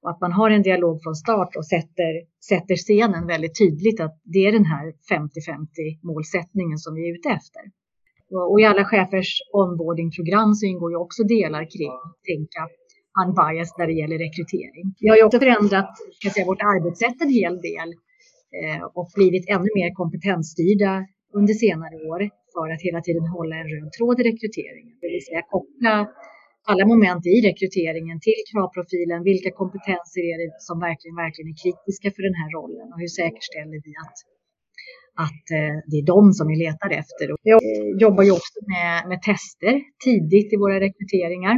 Och 0.03 0.11
att 0.11 0.21
man 0.21 0.33
har 0.33 0.51
en 0.51 0.62
dialog 0.62 1.03
från 1.03 1.15
start 1.15 1.57
och 1.57 1.67
sätter, 1.67 2.12
sätter 2.51 2.77
scenen 2.77 3.27
väldigt 3.27 3.59
tydligt 3.59 4.01
att 4.01 4.21
det 4.25 4.38
är 4.49 4.53
den 4.53 4.65
här 4.65 4.87
50-50 5.11 6.07
målsättningen 6.11 6.79
som 6.79 6.95
vi 6.95 7.09
är 7.09 7.15
ute 7.15 7.29
efter. 7.29 7.62
Och 8.51 8.61
i 8.61 8.65
alla 8.65 8.85
chefers 8.85 9.31
onboardingprogram 9.53 10.55
så 10.55 10.67
ingår 10.67 10.91
ju 10.91 10.97
också 10.97 11.23
delar 11.23 11.65
kring 11.75 11.95
tänka 12.31 12.62
unbiased 13.23 13.75
när 13.79 13.87
det 13.87 13.97
gäller 14.01 14.19
rekrytering. 14.27 14.87
Vi 15.01 15.09
har 15.09 15.17
ju 15.17 15.25
också 15.25 15.38
förändrat 15.38 15.91
kan 16.23 16.31
säga, 16.31 16.47
vårt 16.53 16.67
arbetssätt 16.75 17.19
en 17.27 17.33
hel 17.41 17.55
del 17.69 17.88
eh, 18.59 18.83
och 18.99 19.09
blivit 19.19 19.45
ännu 19.55 19.71
mer 19.81 19.91
kompetensstyrda 20.01 20.93
under 21.38 21.55
senare 21.65 21.97
år 22.11 22.21
för 22.55 22.67
att 22.75 22.83
hela 22.88 23.01
tiden 23.07 23.27
hålla 23.37 23.55
en 23.61 23.69
röd 23.75 23.93
tråd 23.97 24.17
i 24.21 24.23
rekryteringen. 24.31 24.95
Det 25.01 25.09
vill 25.15 25.25
säga 25.29 25.43
koppla 25.55 25.95
alla 26.70 26.85
moment 26.92 27.27
i 27.27 27.37
rekryteringen 27.48 28.18
till 28.27 28.40
kravprofilen. 28.51 29.20
Vilka 29.31 29.51
kompetenser 29.62 30.22
är 30.33 30.37
det 30.42 30.51
som 30.68 30.77
verkligen, 30.88 31.16
verkligen 31.25 31.48
är 31.53 31.59
kritiska 31.64 32.09
för 32.14 32.22
den 32.29 32.37
här 32.40 32.48
rollen 32.57 32.87
och 32.92 33.01
hur 33.03 33.12
säkerställer 33.20 33.79
vi 33.87 33.92
att, 34.05 34.18
att 35.27 35.44
eh, 35.59 35.77
det 35.90 35.96
är 36.03 36.07
de 36.14 36.22
som 36.38 36.46
vi 36.51 36.57
letar 36.66 36.90
efter. 37.03 37.25
Vi 37.46 37.51
jobbar 38.05 38.22
ju 38.29 38.33
också 38.38 38.57
med, 38.75 38.96
med 39.11 39.18
tester 39.31 39.75
tidigt 40.07 40.48
i 40.55 40.57
våra 40.64 40.77
rekryteringar 40.87 41.57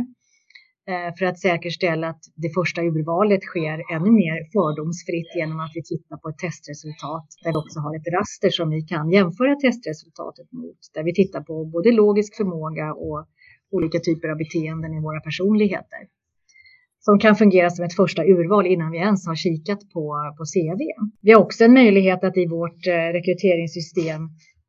eh, 0.91 1.11
för 1.17 1.25
att 1.31 1.39
säkerställa 1.49 2.07
att 2.13 2.23
det 2.45 2.51
första 2.59 2.81
urvalet 2.91 3.43
sker 3.51 3.77
ännu 3.95 4.11
mer 4.23 4.37
fördomsfritt 4.55 5.31
genom 5.41 5.59
att 5.65 5.73
vi 5.79 5.83
tittar 5.93 6.17
på 6.23 6.29
ett 6.29 6.41
testresultat 6.47 7.27
där 7.43 7.51
vi 7.55 7.59
också 7.65 7.79
har 7.85 7.93
ett 7.99 8.09
raster 8.19 8.51
som 8.59 8.67
vi 8.75 8.81
kan 8.93 9.07
jämföra 9.17 9.53
testresultatet 9.67 10.49
mot. 10.61 10.81
Där 10.95 11.05
vi 11.09 11.13
tittar 11.21 11.43
på 11.49 11.55
både 11.75 11.91
logisk 12.03 12.31
förmåga 12.41 12.87
och 13.07 13.21
olika 13.77 13.99
typer 13.99 14.29
av 14.29 14.37
beteenden 14.37 14.95
i 14.95 15.01
våra 15.01 15.21
personligheter. 15.21 16.03
Som 17.07 17.19
kan 17.19 17.37
fungera 17.37 17.71
som 17.71 17.85
ett 17.85 17.97
första 18.03 18.23
urval 18.25 18.67
innan 18.67 18.91
vi 18.91 18.99
ens 18.99 19.27
har 19.27 19.35
kikat 19.35 19.81
på, 19.95 20.05
på 20.39 20.45
CV. 20.53 20.81
Vi 21.23 21.33
har 21.33 21.41
också 21.41 21.65
en 21.65 21.75
möjlighet 21.75 22.25
att 22.25 22.37
i 22.37 22.47
vårt 22.47 22.87
eh, 22.87 22.93
rekryteringssystem 22.93 24.21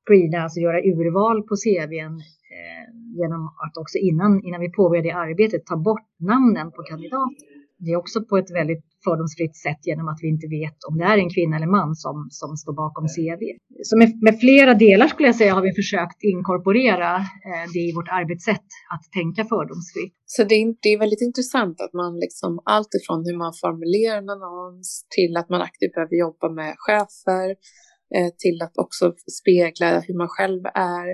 screena, 0.05 0.43
alltså 0.43 0.59
göra 0.59 0.79
urval 0.79 1.43
på 1.47 1.55
CVn 1.63 2.15
eh, 2.55 2.85
genom 3.19 3.41
att 3.63 3.77
också 3.77 3.97
innan, 3.97 4.31
innan 4.43 4.61
vi 4.61 4.71
påbörjar 4.71 5.03
det 5.03 5.11
arbetet 5.11 5.65
ta 5.65 5.77
bort 5.77 6.07
namnen 6.19 6.71
på 6.71 6.81
kandidater. 6.83 7.54
Det 7.85 7.91
är 7.91 7.97
också 8.03 8.19
på 8.29 8.37
ett 8.37 8.51
väldigt 8.59 8.85
fördomsfritt 9.07 9.55
sätt 9.65 9.81
genom 9.89 10.07
att 10.11 10.19
vi 10.21 10.27
inte 10.35 10.47
vet 10.59 10.77
om 10.87 10.93
det 10.99 11.05
är 11.13 11.17
en 11.17 11.33
kvinna 11.35 11.55
eller 11.57 11.71
man 11.79 11.91
som, 12.03 12.17
som 12.39 12.49
står 12.61 12.73
bakom 12.83 13.05
CV. 13.15 13.43
Så 13.89 13.93
med, 14.01 14.09
med 14.27 14.35
flera 14.43 14.73
delar 14.85 15.07
skulle 15.07 15.27
jag 15.31 15.39
säga 15.41 15.53
har 15.57 15.65
vi 15.69 15.73
försökt 15.81 16.19
inkorporera 16.33 17.11
eh, 17.49 17.65
det 17.73 17.83
i 17.89 17.91
vårt 17.97 18.11
arbetssätt 18.19 18.67
att 18.93 19.03
tänka 19.19 19.41
fördomsfritt. 19.53 20.15
Så 20.35 20.43
det 20.49 20.55
är, 20.61 20.65
det 20.83 20.89
är 20.93 20.99
väldigt 21.05 21.25
intressant 21.29 21.75
att 21.85 21.93
man 22.01 22.11
liksom 22.25 22.51
allt 22.75 22.91
ifrån 22.99 23.19
hur 23.27 23.37
man 23.43 23.53
formulerar 23.63 24.17
en 24.17 24.29
annons 24.35 24.87
till 25.15 25.33
att 25.39 25.49
man 25.53 25.61
aktivt 25.69 25.93
behöver 25.95 26.15
jobba 26.25 26.47
med 26.59 26.71
chefer 26.85 27.47
eh, 28.15 28.29
till 28.43 28.57
att 28.65 28.75
också 28.83 29.03
spegla 29.39 29.87
hur 30.07 30.17
man 30.23 30.31
själv 30.37 30.63
är. 30.95 31.07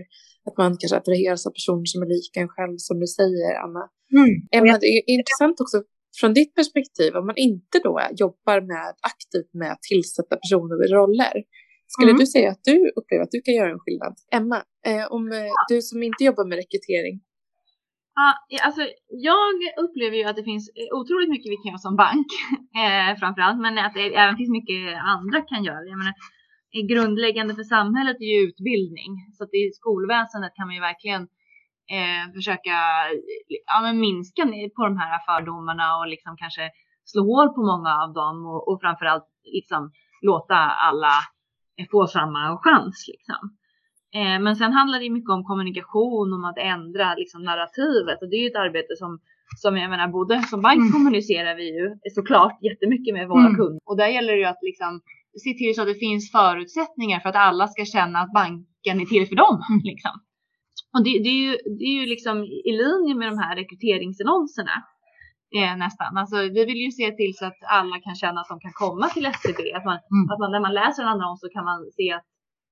Att 0.47 0.57
man 0.61 0.69
kanske 0.79 0.97
attraheras 0.97 1.47
av 1.47 1.51
personer 1.59 1.87
som 1.93 2.01
är 2.05 2.09
lika 2.17 2.37
en 2.43 2.53
själv 2.55 2.75
som 2.87 2.95
du 3.03 3.07
säger, 3.19 3.53
Anna. 3.65 3.83
Mm. 4.19 4.35
Det 4.83 4.87
är 4.97 5.03
intressant 5.19 5.57
också 5.63 5.77
från 6.19 6.33
ditt 6.39 6.53
perspektiv, 6.59 7.09
om 7.19 7.25
man 7.25 7.37
inte 7.37 7.77
då 7.87 7.93
jobbar 8.23 8.57
med, 8.71 8.89
aktivt 9.11 9.51
med 9.61 9.71
att 9.71 9.83
tillsätta 9.91 10.35
personer 10.43 10.77
i 10.85 10.87
roller, 10.97 11.35
Skulle 11.93 12.11
mm. 12.11 12.19
du 12.19 12.25
säga 12.35 12.49
att 12.51 12.63
du 12.71 12.77
upplever 12.97 13.23
att 13.23 13.35
du 13.37 13.41
kan 13.45 13.53
göra 13.59 13.71
en 13.75 13.83
skillnad? 13.83 14.13
Emma, 14.37 14.57
eh, 14.89 15.05
om 15.15 15.23
eh, 15.31 15.51
du 15.71 15.77
som 15.89 16.03
inte 16.09 16.23
jobbar 16.29 16.45
med 16.49 16.57
rekrytering. 16.63 17.15
Ja, 18.19 18.27
alltså 18.67 18.83
jag 19.29 19.55
upplever 19.83 20.15
ju 20.17 20.25
att 20.29 20.39
det 20.39 20.49
finns 20.51 20.65
otroligt 20.99 21.33
mycket 21.33 21.51
vi 21.53 21.59
kan 21.59 21.71
göra 21.71 21.87
som 21.87 21.95
bank 22.05 22.29
eh, 22.83 23.11
framförallt, 23.21 23.59
men 23.65 23.73
att 23.85 23.95
det 23.97 24.05
även 24.23 24.35
finns 24.39 24.53
mycket 24.59 24.81
andra 25.15 25.39
kan 25.51 25.61
göra. 25.69 25.83
Jag 25.93 25.99
menar, 26.01 26.15
grundläggande 26.91 27.53
för 27.59 27.67
samhället 27.77 28.17
är 28.25 28.29
ju 28.33 28.39
utbildning, 28.47 29.11
så 29.35 29.39
att 29.43 29.53
i 29.61 29.63
skolväsendet 29.79 30.55
kan 30.55 30.67
man 30.67 30.75
ju 30.77 30.83
verkligen 30.89 31.23
eh, 31.95 32.33
försöka 32.35 32.75
ja, 33.71 33.81
men 33.81 33.99
minska 33.99 34.43
på 34.75 34.83
de 34.87 34.97
här 34.97 35.19
fördomarna 35.27 35.97
och 35.97 36.07
liksom 36.07 36.37
kanske 36.37 36.69
slå 37.05 37.21
hål 37.23 37.49
på 37.55 37.61
många 37.71 37.91
av 38.03 38.13
dem 38.13 38.45
och, 38.45 38.67
och 38.67 38.81
framförallt 38.81 39.27
liksom 39.43 39.91
låta 40.21 40.55
alla 40.55 41.13
få 41.91 42.07
samma 42.07 42.57
chans. 42.63 43.05
Liksom. 43.13 43.41
Eh, 44.15 44.39
men 44.43 44.55
sen 44.55 44.73
handlar 44.73 44.99
det 44.99 45.09
mycket 45.09 45.33
om 45.37 45.43
kommunikation, 45.43 46.33
om 46.33 46.43
att 46.45 46.57
ändra 46.57 47.15
liksom, 47.15 47.43
narrativet 47.43 48.21
och 48.21 48.29
det 48.29 48.35
är 48.35 48.43
ju 48.43 48.49
ett 48.49 48.65
arbete 48.65 48.95
som 48.95 49.19
som 49.55 49.77
jag 49.77 49.89
menar, 49.89 50.07
både 50.07 50.41
som 50.41 50.61
bank 50.61 50.79
mm. 50.79 50.91
kommunicerar 50.91 51.55
vi 51.55 51.65
ju 51.79 51.85
såklart 52.15 52.57
jättemycket 52.61 53.13
med 53.13 53.27
våra 53.27 53.47
mm. 53.47 53.55
kunder 53.55 53.79
och 53.85 53.97
där 53.97 54.07
gäller 54.07 54.33
det 54.33 54.39
ju 54.39 54.45
att 54.45 54.63
liksom 54.69 55.01
se 55.43 55.53
till 55.53 55.75
så 55.75 55.81
att 55.81 55.87
det 55.87 56.05
finns 56.07 56.31
förutsättningar 56.31 57.19
för 57.19 57.29
att 57.29 57.35
alla 57.35 57.67
ska 57.67 57.85
känna 57.85 58.19
att 58.19 58.33
banken 58.33 59.01
är 59.01 59.05
till 59.05 59.27
för 59.27 59.35
dem. 59.35 59.55
Mm. 59.69 59.81
Liksom. 59.91 60.11
Och 60.93 61.03
det, 61.03 61.09
det, 61.23 61.29
är 61.29 61.41
ju, 61.47 61.57
det 61.77 61.83
är 61.83 61.95
ju 62.01 62.05
liksom 62.05 62.43
i 62.43 62.71
linje 62.81 63.15
med 63.15 63.27
de 63.31 63.37
här 63.37 63.55
rekryteringsannonserna 63.55 64.83
eh, 65.55 65.77
nästan. 65.77 66.17
Alltså, 66.17 66.37
vi 66.37 66.65
vill 66.65 66.81
ju 66.85 66.91
se 66.91 67.11
till 67.11 67.33
så 67.37 67.45
att 67.45 67.57
alla 67.61 67.99
kan 67.99 68.15
känna 68.15 68.41
att 68.41 68.47
de 68.47 68.59
kan 68.59 68.73
komma 68.73 69.07
till 69.07 69.25
SCB. 69.25 69.73
Att 69.73 69.85
man, 69.85 69.99
mm. 70.11 70.31
att 70.31 70.39
man, 70.39 70.51
när 70.51 70.59
man 70.59 70.73
läser 70.73 71.03
en 71.03 71.09
annons 71.09 71.39
så 71.39 71.49
kan 71.49 71.65
man 71.65 71.91
se 71.91 72.11
att 72.13 72.25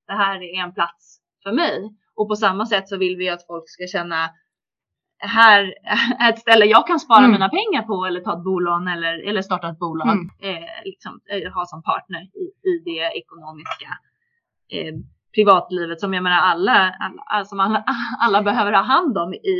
det 0.07 0.13
här 0.13 0.35
är 0.43 0.63
en 0.63 0.73
plats 0.73 1.19
för 1.43 1.51
mig. 1.51 1.75
Och 2.15 2.27
på 2.29 2.35
samma 2.35 2.65
sätt 2.65 2.89
så 2.89 2.97
vill 2.97 3.17
vi 3.17 3.29
att 3.29 3.47
folk 3.47 3.63
ska 3.67 3.87
känna 3.87 4.29
här 5.19 5.73
är 6.19 6.29
ett 6.29 6.39
ställe 6.39 6.65
jag 6.65 6.87
kan 6.87 6.99
spara 6.99 7.19
mm. 7.19 7.31
mina 7.31 7.49
pengar 7.49 7.81
på 7.81 8.05
eller 8.05 8.21
ta 8.21 8.37
ett 8.37 8.43
bolån 8.43 8.87
eller, 8.87 9.29
eller 9.29 9.41
starta 9.41 9.69
ett 9.69 9.79
bolag. 9.79 10.09
Mm. 10.09 10.29
Eh, 10.39 10.69
liksom, 10.83 11.19
eh, 11.29 11.53
ha 11.53 11.65
som 11.65 11.83
partner 11.83 12.21
i, 12.21 12.69
i 12.69 12.73
det 12.85 13.17
ekonomiska 13.17 13.89
eh, 14.71 14.93
privatlivet 15.39 15.99
som 15.99 16.13
jag 16.13 16.23
menar 16.23 16.37
alla, 16.37 16.95
alla, 16.99 17.23
alltså 17.25 17.55
alla, 17.55 17.83
alla 18.19 18.43
behöver 18.43 18.71
ha 18.71 18.81
hand 18.81 19.17
om 19.17 19.33
i, 19.33 19.57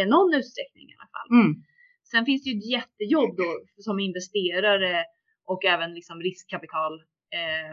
i 0.00 0.04
någon 0.06 0.34
utsträckning 0.34 0.86
i 0.90 0.94
alla 0.98 1.10
fall. 1.14 1.28
Mm. 1.40 1.62
Sen 2.10 2.24
finns 2.24 2.42
det 2.44 2.50
ju 2.50 2.58
ett 2.58 2.70
jättejobb 2.70 3.36
då 3.36 3.48
som 3.78 4.00
investerare 4.00 5.04
och 5.46 5.64
även 5.64 5.94
liksom 5.94 6.20
riskkapital, 6.20 6.92
eh, 7.38 7.72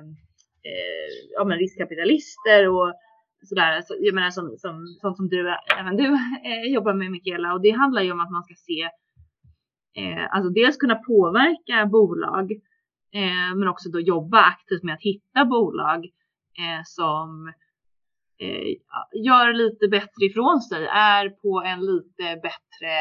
eh, 0.70 1.10
ja, 1.36 1.46
men 1.46 1.58
riskkapitalister 1.58 2.70
och 2.70 2.94
sådär. 3.44 3.82
Så, 3.82 3.96
jag 4.00 4.16
menar 4.16 4.30
som, 4.30 4.56
som, 4.58 4.88
sånt 5.02 5.18
som 5.18 5.30
du, 5.30 5.56
även 5.80 5.98
du 5.98 6.08
eh, 6.50 6.74
jobbar 6.74 6.94
med 6.94 7.12
Mikaela 7.12 7.54
och 7.54 7.62
det 7.62 7.72
handlar 7.72 8.02
ju 8.02 8.12
om 8.12 8.20
att 8.20 8.32
man 8.32 8.44
ska 8.44 8.54
se, 8.56 8.82
eh, 10.02 10.36
alltså 10.36 10.50
dels 10.50 10.78
kunna 10.78 10.96
påverka 10.96 11.86
bolag, 11.86 12.52
eh, 13.14 13.56
men 13.56 13.68
också 13.68 13.90
då 13.90 14.00
jobba 14.00 14.40
aktivt 14.42 14.84
med 14.84 14.94
att 14.94 15.02
hitta 15.02 15.46
bolag 15.46 16.10
eh, 16.58 16.82
som 16.86 17.54
eh, 18.40 18.68
gör 19.26 19.54
lite 19.54 19.88
bättre 19.88 20.26
ifrån 20.26 20.62
sig, 20.62 20.86
är 20.92 21.30
på 21.30 21.64
en 21.66 21.80
lite 21.86 22.24
bättre, 22.42 22.94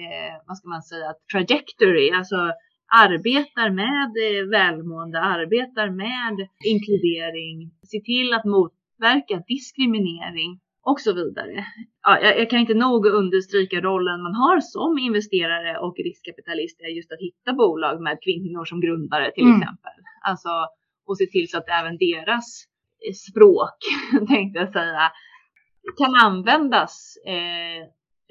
eh, 0.00 0.34
vad 0.46 0.58
ska 0.58 0.68
man 0.68 0.82
säga, 0.82 1.14
trajectory, 1.32 2.10
alltså 2.10 2.52
arbetar 2.92 3.70
med 3.70 4.12
välmående, 4.50 5.20
arbetar 5.20 5.90
med 5.90 6.48
inkludering, 6.64 7.70
se 7.82 8.00
till 8.00 8.34
att 8.34 8.44
motverka 8.44 9.42
diskriminering 9.48 10.60
och 10.90 11.00
så 11.00 11.12
vidare. 11.12 11.64
Ja, 12.02 12.20
jag, 12.20 12.38
jag, 12.38 12.50
kan 12.50 12.58
inte 12.58 12.74
nog 12.74 13.06
understryka 13.06 13.80
rollen 13.80 14.22
man 14.22 14.34
har 14.34 14.60
som 14.60 14.98
investerare 14.98 15.78
och 15.78 15.96
riskkapitalist 15.98 16.80
är 16.80 16.96
just 16.96 17.12
att 17.12 17.20
hitta 17.20 17.52
bolag 17.52 18.02
med 18.02 18.18
kvinnor 18.24 18.64
som 18.64 18.80
grundare 18.80 19.30
till 19.32 19.44
mm. 19.44 19.56
exempel. 19.56 19.92
Alltså 20.28 20.48
och 21.08 21.18
se 21.18 21.26
till 21.26 21.50
så 21.50 21.58
att 21.58 21.68
även 21.68 21.96
deras 21.98 22.64
eh, 23.08 23.14
språk, 23.28 23.78
tänkte 24.28 24.58
jag 24.58 24.72
säga, 24.72 25.12
kan 25.98 26.14
användas. 26.14 27.14
Eh, 27.26 27.88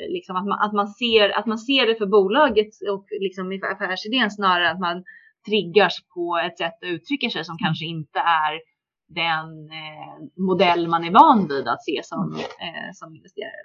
liksom 0.09 0.35
att, 0.35 0.45
man, 0.45 0.59
att, 0.59 0.73
man 0.73 0.87
ser, 0.87 1.29
att 1.39 1.45
man 1.45 1.57
ser 1.57 1.87
det 1.87 1.95
för 1.95 2.05
bolaget 2.05 2.69
och 2.91 3.05
liksom 3.19 3.51
i 3.51 3.61
affärsidén 3.63 4.31
snarare 4.31 4.69
än 4.69 4.75
att 4.75 4.79
man 4.79 5.03
triggas 5.47 5.93
på 6.15 6.39
ett 6.45 6.57
sätt 6.57 6.73
att 6.81 6.89
uttrycka 6.89 7.29
sig 7.29 7.45
som 7.45 7.57
kanske 7.57 7.85
inte 7.85 8.19
är 8.19 8.53
den 9.07 9.49
eh, 9.79 10.43
modell 10.47 10.87
man 10.87 11.03
är 11.03 11.11
van 11.11 11.47
vid 11.47 11.67
att 11.67 11.83
se 11.83 12.01
som, 12.03 12.35
eh, 12.35 12.89
som 12.93 13.15
investerare. 13.15 13.63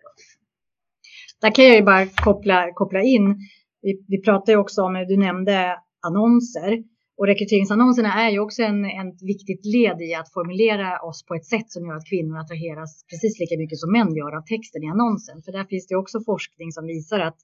Där 1.41 1.55
kan 1.55 1.65
jag 1.65 1.77
ju 1.77 1.83
bara 1.83 2.07
koppla, 2.07 2.73
koppla 2.75 3.03
in. 3.03 3.37
Vi, 3.83 4.05
vi 4.09 4.23
pratade 4.23 4.53
ju 4.53 4.59
också 4.59 4.83
om, 4.83 4.93
du 5.09 5.17
nämnde 5.17 5.77
annonser. 6.07 6.83
Och 7.19 7.27
rekryteringsannonserna 7.27 8.13
är 8.25 8.31
ju 8.31 8.39
också 8.39 8.63
en, 8.63 8.85
en 8.85 9.11
viktigt 9.33 9.65
led 9.75 9.99
i 10.01 10.15
att 10.15 10.33
formulera 10.33 11.01
oss 11.09 11.25
på 11.27 11.35
ett 11.35 11.47
sätt 11.47 11.71
som 11.71 11.87
gör 11.87 11.97
att 11.97 12.09
kvinnor 12.13 12.39
attraheras 12.39 13.05
precis 13.11 13.41
lika 13.41 13.57
mycket 13.59 13.79
som 13.79 13.93
män 13.93 14.15
gör 14.17 14.33
av 14.37 14.43
texten 14.43 14.83
i 14.83 14.89
annonsen. 14.89 15.43
För 15.43 15.53
där 15.53 15.65
finns 15.65 15.87
det 15.87 15.97
också 15.97 16.19
forskning 16.31 16.73
som 16.73 16.87
visar 16.87 17.21
att 17.21 17.39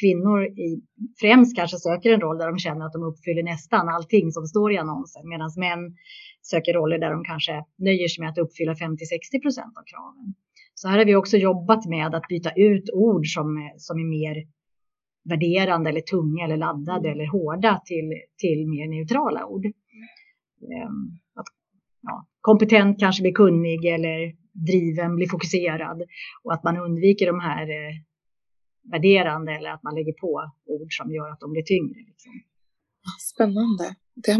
kvinnor 0.00 0.38
i, 0.44 0.82
främst 1.20 1.56
kanske 1.56 1.78
söker 1.78 2.10
en 2.10 2.20
roll 2.20 2.38
där 2.38 2.46
de 2.46 2.58
känner 2.58 2.86
att 2.86 2.92
de 2.92 3.02
uppfyller 3.02 3.42
nästan 3.42 3.88
allting 3.88 4.32
som 4.32 4.46
står 4.46 4.72
i 4.72 4.78
annonsen 4.78 5.28
medan 5.28 5.50
män 5.56 5.96
söker 6.42 6.72
roller 6.72 6.98
där 6.98 7.10
de 7.10 7.24
kanske 7.24 7.52
nöjer 7.78 8.08
sig 8.08 8.22
med 8.22 8.30
att 8.30 8.38
uppfylla 8.38 8.74
50-60 8.74 9.42
procent 9.42 9.74
av 9.78 9.84
kraven. 9.92 10.34
Så 10.74 10.88
här 10.88 10.98
har 10.98 11.04
vi 11.04 11.14
också 11.14 11.36
jobbat 11.36 11.86
med 11.86 12.14
att 12.14 12.28
byta 12.28 12.50
ut 12.56 12.90
ord 12.92 13.26
som, 13.26 13.46
som 13.76 13.98
är 13.98 14.08
mer 14.18 14.36
värderande 15.30 15.90
eller 15.90 16.00
tunga 16.00 16.44
eller 16.44 16.56
laddade 16.56 17.08
mm. 17.08 17.12
eller 17.12 17.26
hårda 17.30 17.82
till, 17.84 18.08
till 18.36 18.68
mer 18.68 18.88
neutrala 18.88 19.46
ord. 19.46 19.64
Mm. 19.64 19.72
Att, 21.34 21.46
ja, 22.02 22.26
kompetent 22.40 23.00
kanske 23.00 23.22
blir 23.22 23.32
kunnig 23.32 23.84
eller 23.84 24.18
driven 24.52 25.16
blir 25.16 25.28
fokuserad 25.28 26.02
och 26.44 26.52
att 26.54 26.64
man 26.64 26.76
undviker 26.76 27.26
de 27.26 27.40
här 27.40 27.62
eh, 27.62 27.94
värderande 28.92 29.52
eller 29.52 29.70
att 29.70 29.82
man 29.82 29.94
lägger 29.94 30.12
på 30.12 30.50
ord 30.66 30.88
som 30.98 31.14
gör 31.14 31.28
att 31.30 31.40
de 31.40 31.52
blir 31.52 31.62
tyngre. 31.62 32.00
Liksom. 32.10 32.32
Spännande. 33.32 33.86
Det 34.14 34.32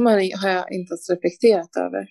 har 0.42 0.48
jag 0.48 0.72
inte 0.72 0.92
ens 0.92 1.10
reflekterat 1.10 1.76
över. 1.76 2.08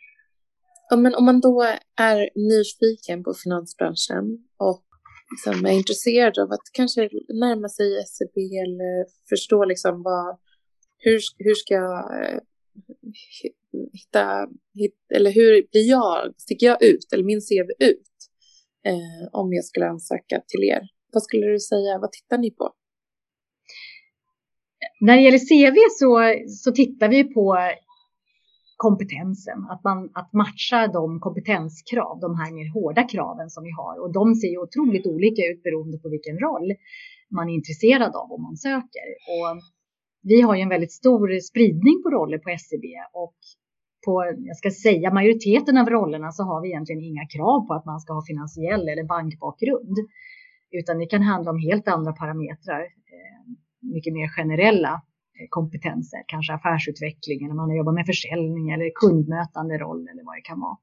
Ja, 0.90 0.98
men 0.98 1.16
om 1.16 1.26
man 1.26 1.40
då 1.40 1.62
är 2.00 2.30
nyfiken 2.50 3.24
på 3.24 3.34
finansbranschen 3.44 4.26
och 4.58 4.89
liksom 5.32 5.66
är 5.66 5.72
intresserad 5.72 6.40
av 6.40 6.52
att 6.52 6.68
kanske 6.74 7.02
närma 7.44 7.70
sig 7.70 8.00
SCB 8.00 8.42
eller 8.66 9.06
förstå 9.30 9.66
liksom 9.66 10.04
vad, 10.04 10.38
hur, 10.98 11.20
hur 11.38 11.56
ska 11.56 11.74
jag 11.74 12.04
hitta, 13.94 14.48
hitta, 14.74 15.16
eller 15.16 15.32
hur 15.32 15.68
blir 15.72 15.90
jag, 15.90 16.34
sticker 16.38 16.68
jag 16.68 16.84
ut, 16.84 17.14
eller 17.14 17.24
min 17.24 17.42
CV 17.42 17.86
ut 17.90 18.16
eh, 18.86 19.28
om 19.32 19.54
jag 19.54 19.66
skulle 19.66 19.88
ansöka 19.88 20.42
till 20.48 20.64
er? 20.64 20.82
Vad 21.14 21.24
skulle 21.24 21.46
du 21.48 21.60
säga, 21.60 22.00
vad 22.00 22.12
tittar 22.12 22.38
ni 22.38 22.52
på? 22.52 22.74
När 25.02 25.16
det 25.16 25.22
gäller 25.22 25.40
CV 25.50 25.78
så, 26.00 26.10
så 26.50 26.72
tittar 26.72 27.10
vi 27.10 27.24
på 27.24 27.58
kompetensen, 28.88 29.60
att, 29.74 29.84
man, 29.84 29.98
att 30.20 30.34
matcha 30.34 30.80
de 30.88 31.20
kompetenskrav, 31.20 32.20
de 32.20 32.32
här 32.40 32.52
mer 32.58 32.70
hårda 32.76 33.04
kraven 33.14 33.50
som 33.50 33.64
vi 33.68 33.72
har. 33.82 33.96
Och 34.04 34.12
de 34.20 34.36
ser 34.36 34.52
ju 34.54 34.60
otroligt 34.68 35.06
olika 35.14 35.42
ut 35.52 35.64
beroende 35.64 35.98
på 36.04 36.08
vilken 36.16 36.38
roll 36.46 36.68
man 37.38 37.50
är 37.50 37.54
intresserad 37.60 38.12
av 38.22 38.28
om 38.36 38.42
man 38.48 38.58
söker. 38.68 39.08
Och 39.34 39.50
vi 40.32 40.42
har 40.42 40.56
ju 40.56 40.62
en 40.62 40.76
väldigt 40.76 40.98
stor 41.02 41.40
spridning 41.50 41.98
på 42.04 42.10
roller 42.10 42.38
på 42.38 42.50
SCB 42.50 42.88
och 43.24 43.40
på, 44.06 44.14
jag 44.50 44.58
ska 44.58 44.70
säga 44.72 45.14
majoriteten 45.14 45.78
av 45.78 45.88
rollerna 45.90 46.32
så 46.32 46.44
har 46.44 46.62
vi 46.62 46.68
egentligen 46.70 47.04
inga 47.04 47.26
krav 47.36 47.60
på 47.68 47.74
att 47.74 47.86
man 47.86 48.00
ska 48.00 48.14
ha 48.14 48.24
finansiell 48.32 48.90
eller 48.90 49.04
bankbakgrund. 49.16 49.96
Utan 50.80 51.00
det 51.00 51.06
kan 51.14 51.22
handla 51.22 51.52
om 51.52 51.60
helt 51.70 51.88
andra 51.88 52.12
parametrar, 52.22 52.82
eh, 53.16 53.42
mycket 53.96 54.14
mer 54.14 54.28
generella 54.38 55.02
kompetenser, 55.50 56.24
kanske 56.28 56.54
affärsutveckling 56.54 57.46
eller 57.46 57.54
man 57.54 57.76
jobbar 57.76 57.94
med 57.94 58.06
försäljning 58.06 58.70
eller 58.70 58.92
kundmötande 58.96 59.78
roll 59.78 60.08
eller 60.12 60.24
vad 60.24 60.36
det 60.36 60.42
kan 60.42 60.60
vara. 60.60 60.78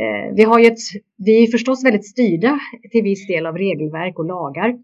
Eh, 0.00 0.34
vi, 0.34 0.42
har 0.42 0.58
ju 0.58 0.66
ett, 0.66 0.78
vi 1.16 1.42
är 1.42 1.46
förstås 1.46 1.84
väldigt 1.84 2.06
styrda 2.06 2.60
till 2.90 3.02
viss 3.02 3.26
del 3.26 3.46
av 3.46 3.58
regelverk 3.58 4.18
och 4.18 4.24
lagar 4.24 4.78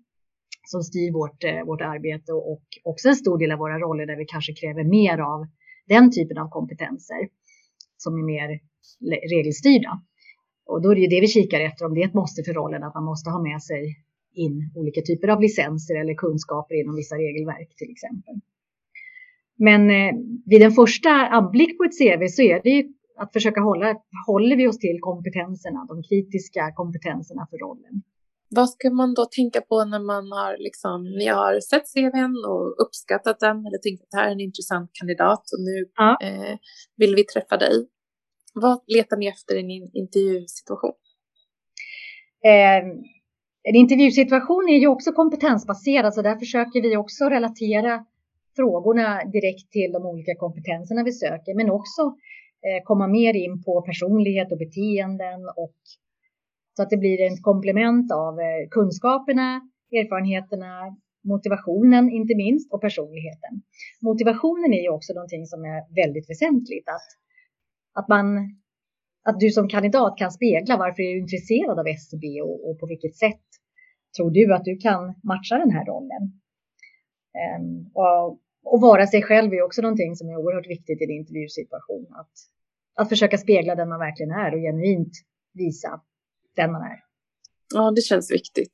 som 0.67 0.83
styr 0.83 1.13
vårt, 1.13 1.45
eh, 1.45 1.65
vårt 1.65 1.81
arbete 1.81 2.33
och 2.33 2.65
också 2.85 3.09
en 3.09 3.17
stor 3.17 3.39
del 3.39 3.53
av 3.53 3.59
våra 3.59 3.79
roller 3.79 4.07
där 4.07 4.17
vi 4.17 4.25
kanske 4.25 4.53
kräver 4.53 4.85
mer 4.85 5.19
av 5.19 5.47
den 5.87 6.13
typen 6.13 6.39
av 6.39 6.49
kompetenser 6.49 7.29
som 7.97 8.19
är 8.19 8.23
mer 8.23 8.61
regelstyrda. 9.35 10.03
Och 10.67 10.83
då 10.83 10.91
är 10.91 10.95
det 10.95 11.01
ju 11.01 11.07
det 11.07 11.21
vi 11.21 11.29
kikar 11.29 11.61
efter, 11.61 11.85
om 11.85 11.95
det 11.95 12.03
är 12.03 12.07
ett 12.07 12.15
måste 12.15 12.43
för 12.43 12.53
rollen, 12.53 12.83
att 12.83 12.95
man 12.95 13.05
måste 13.05 13.31
ha 13.31 13.43
med 13.43 13.63
sig 13.63 13.97
in 14.37 14.73
olika 14.75 15.01
typer 15.01 15.29
av 15.29 15.41
licenser 15.41 15.95
eller 16.01 16.15
kunskaper 16.15 16.75
inom 16.81 16.95
vissa 16.97 17.17
regelverk 17.17 17.71
till 17.77 17.91
exempel. 17.91 18.35
Men 19.59 19.91
eh, 19.91 20.13
vid 20.47 20.63
en 20.63 20.73
första 20.73 21.11
anblick 21.11 21.79
på 21.79 21.85
ett 21.85 21.99
CV 21.99 22.27
så 22.29 22.43
är 22.43 22.63
det 22.63 22.71
ju 22.71 22.85
att 23.17 23.33
försöka 23.33 23.61
hålla, 23.61 23.95
håller 24.27 24.57
vi 24.57 24.69
oss 24.69 24.79
till 24.79 24.99
kompetenserna, 25.01 25.87
de 25.89 26.03
kritiska 26.03 26.73
kompetenserna 26.75 27.47
för 27.51 27.59
rollen. 27.59 28.03
Vad 28.49 28.71
ska 28.71 28.91
man 28.91 29.15
då 29.15 29.25
tänka 29.25 29.61
på 29.61 29.85
när 29.85 29.99
man 29.99 30.33
har, 30.33 30.57
liksom, 30.59 31.05
ni 31.05 31.27
har 31.27 31.61
sett 31.61 31.87
CVn 31.95 32.35
och 32.49 32.87
uppskattat 32.87 33.41
den 33.41 33.57
eller 33.67 33.79
tänkt 33.79 34.03
att 34.03 34.11
det 34.11 34.17
här 34.17 34.29
är 34.29 34.33
en 34.33 34.41
intressant 34.41 34.91
kandidat 34.93 35.45
och 35.53 35.61
nu 35.69 35.91
ja. 35.97 36.19
eh, 36.23 36.59
vill 36.97 37.15
vi 37.15 37.25
träffa 37.25 37.57
dig? 37.57 37.89
Vad 38.55 38.81
letar 38.87 39.17
ni 39.17 39.27
efter 39.27 39.55
i 39.57 39.61
en 39.61 39.97
intervjusituation? 39.97 40.95
Eh, 42.45 42.83
en 43.69 43.75
intervjusituation 43.75 44.69
är 44.69 44.79
ju 44.79 44.89
också 44.89 45.13
kompetensbaserad 45.13 46.15
så 46.15 46.23
där 46.23 46.37
försöker 46.37 46.83
vi 46.83 46.97
också 46.97 47.25
relatera 47.25 48.05
frågorna 48.57 49.25
direkt 49.25 49.71
till 49.71 49.93
de 49.93 50.07
olika 50.07 50.35
kompetenserna 50.35 51.03
vi 51.03 51.13
söker 51.13 51.55
men 51.55 51.71
också 51.71 52.03
eh, 52.67 52.85
komma 52.85 53.07
mer 53.07 53.35
in 53.35 53.63
på 53.65 53.83
personlighet 53.83 54.53
och 54.53 54.59
beteenden 54.59 55.41
och 55.57 55.77
så 56.77 56.83
att 56.83 56.91
det 56.91 56.97
blir 56.97 57.19
ett 57.27 57.43
komplement 57.43 58.13
av 58.13 58.41
eh, 58.41 58.69
kunskaperna, 58.71 59.61
erfarenheterna, 59.93 60.97
motivationen 61.25 62.11
inte 62.11 62.35
minst 62.35 62.73
och 62.73 62.81
personligheten. 62.81 63.53
Motivationen 64.03 64.73
är 64.73 64.83
ju 64.83 64.89
också 64.89 65.13
någonting 65.13 65.47
som 65.47 65.61
är 65.65 65.95
väldigt 66.03 66.31
väsentligt. 66.31 66.89
Att, 66.89 67.09
att, 68.01 68.09
man, 68.09 68.25
att 69.29 69.41
du 69.41 69.51
som 69.51 69.69
kandidat 69.69 70.19
kan 70.19 70.31
spegla 70.31 70.77
varför 70.77 71.03
är 71.03 71.15
du 71.15 71.21
intresserad 71.21 71.79
av 71.79 71.87
SCB 71.87 72.41
och, 72.41 72.71
och 72.71 72.81
på 72.81 72.87
vilket 72.87 73.17
sätt 73.17 73.47
tror 74.17 74.31
du 74.31 74.55
att 74.55 74.65
du 74.65 74.77
kan 74.77 75.03
matcha 75.23 75.59
den 75.59 75.71
här 75.71 75.85
rollen. 75.85 76.23
Um, 77.45 77.91
och, 77.95 78.41
och 78.73 78.81
vara 78.81 79.07
sig 79.07 79.23
själv 79.23 79.53
är 79.53 79.63
också 79.63 79.83
någonting 79.83 80.17
som 80.17 80.29
är 80.29 80.37
oerhört 80.37 80.67
viktigt 80.67 81.01
i 81.01 81.05
en 81.05 81.11
intervjusituation. 81.11 82.07
Att, 82.21 82.33
att 83.01 83.09
försöka 83.09 83.39
spegla 83.39 83.75
den 83.75 83.89
man 83.89 83.99
verkligen 83.99 84.31
är 84.31 84.55
och 84.55 84.61
genuint 84.61 85.13
visa 85.53 86.01
den 86.57 86.73
man 86.73 86.83
är. 86.83 86.99
Ja, 87.75 87.91
det 87.91 88.01
känns 88.01 88.33
viktigt. 88.33 88.73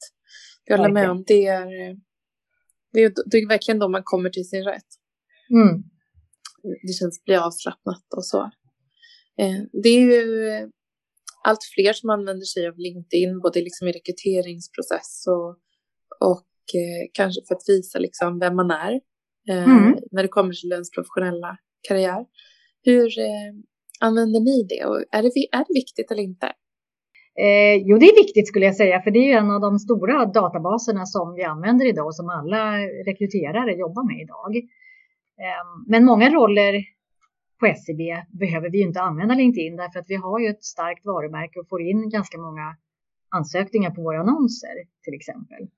Jag 0.65 0.79
håller 0.79 0.95
med 0.95 1.11
om 1.11 1.25
det 1.27 1.47
är, 1.47 1.67
det 2.93 3.01
är, 3.01 3.13
det 3.31 3.37
är 3.37 3.49
verkligen 3.49 3.79
då 3.79 3.89
man 3.89 4.03
kommer 4.05 4.31
till 4.31 4.49
sin 4.49 4.65
rätt. 4.65 4.91
Mm. 5.51 5.83
Det 6.63 6.93
känns 6.93 7.25
bli 7.25 7.37
avslappnat 7.37 8.05
och 8.17 8.27
så. 8.27 8.51
Eh, 9.41 9.63
det 9.83 9.89
är 9.89 10.01
ju 10.01 10.33
allt 11.45 11.65
fler 11.75 11.93
som 11.93 12.11
använder 12.11 12.45
sig 12.45 12.69
av 12.69 12.79
LinkedIn, 12.79 13.41
både 13.41 13.61
liksom 13.61 13.89
i 13.89 13.93
rekryteringsprocess 13.93 15.25
och, 15.27 15.51
och 16.31 16.65
eh, 16.81 17.03
kanske 17.13 17.41
för 17.49 17.55
att 17.55 17.69
visa 17.69 17.99
liksom 17.99 18.39
vem 18.39 18.57
man 18.57 18.71
är 18.71 18.93
eh, 19.51 19.65
mm. 19.65 19.99
när 20.11 20.23
det 20.23 20.29
kommer 20.29 20.53
till 20.53 20.73
ens 20.73 20.91
professionella 20.91 21.57
karriär. 21.89 22.25
Hur 22.85 23.19
eh, 23.19 23.53
använder 24.01 24.41
ni 24.41 24.67
det 24.69 24.85
och 24.85 24.99
är 25.11 25.23
det, 25.23 25.57
är 25.59 25.65
det 25.69 25.75
viktigt 25.75 26.11
eller 26.11 26.23
inte? 26.23 26.47
Eh, 27.41 27.75
jo, 27.87 27.99
det 27.99 28.07
är 28.07 28.23
viktigt 28.25 28.49
skulle 28.49 28.67
jag 28.67 28.77
säga, 28.77 29.03
för 29.03 29.11
det 29.11 29.19
är 29.19 29.29
ju 29.33 29.39
en 29.43 29.51
av 29.51 29.61
de 29.61 29.79
stora 29.79 30.27
databaserna 30.27 31.07
som 31.07 31.35
vi 31.35 31.43
använder 31.43 31.87
idag 31.87 32.07
och 32.07 32.17
som 32.17 32.29
alla 32.29 32.79
rekryterare 33.09 33.73
jobbar 33.73 34.05
med 34.11 34.19
idag. 34.25 34.57
Eh, 35.43 35.65
men 35.89 36.05
många 36.05 36.31
roller 36.31 36.73
på 37.63 37.67
SCB 37.67 38.03
behöver 38.31 38.71
vi 38.71 38.79
ju 38.79 38.85
inte 38.85 39.01
använda 39.01 39.35
LinkedIn 39.35 39.77
därför 39.77 40.01
att 40.01 40.11
vi 40.11 40.15
har 40.15 40.39
ju 40.41 40.49
ett 40.49 40.65
starkt 40.65 41.05
varumärke 41.05 41.61
och 41.61 41.69
får 41.69 41.83
in 41.83 42.11
ganska 42.11 42.39
många 42.39 42.77
ansökningar 43.29 43.91
på 43.91 44.03
våra 44.03 44.21
annonser 44.21 44.77
till 45.05 45.15
exempel. 45.15 45.69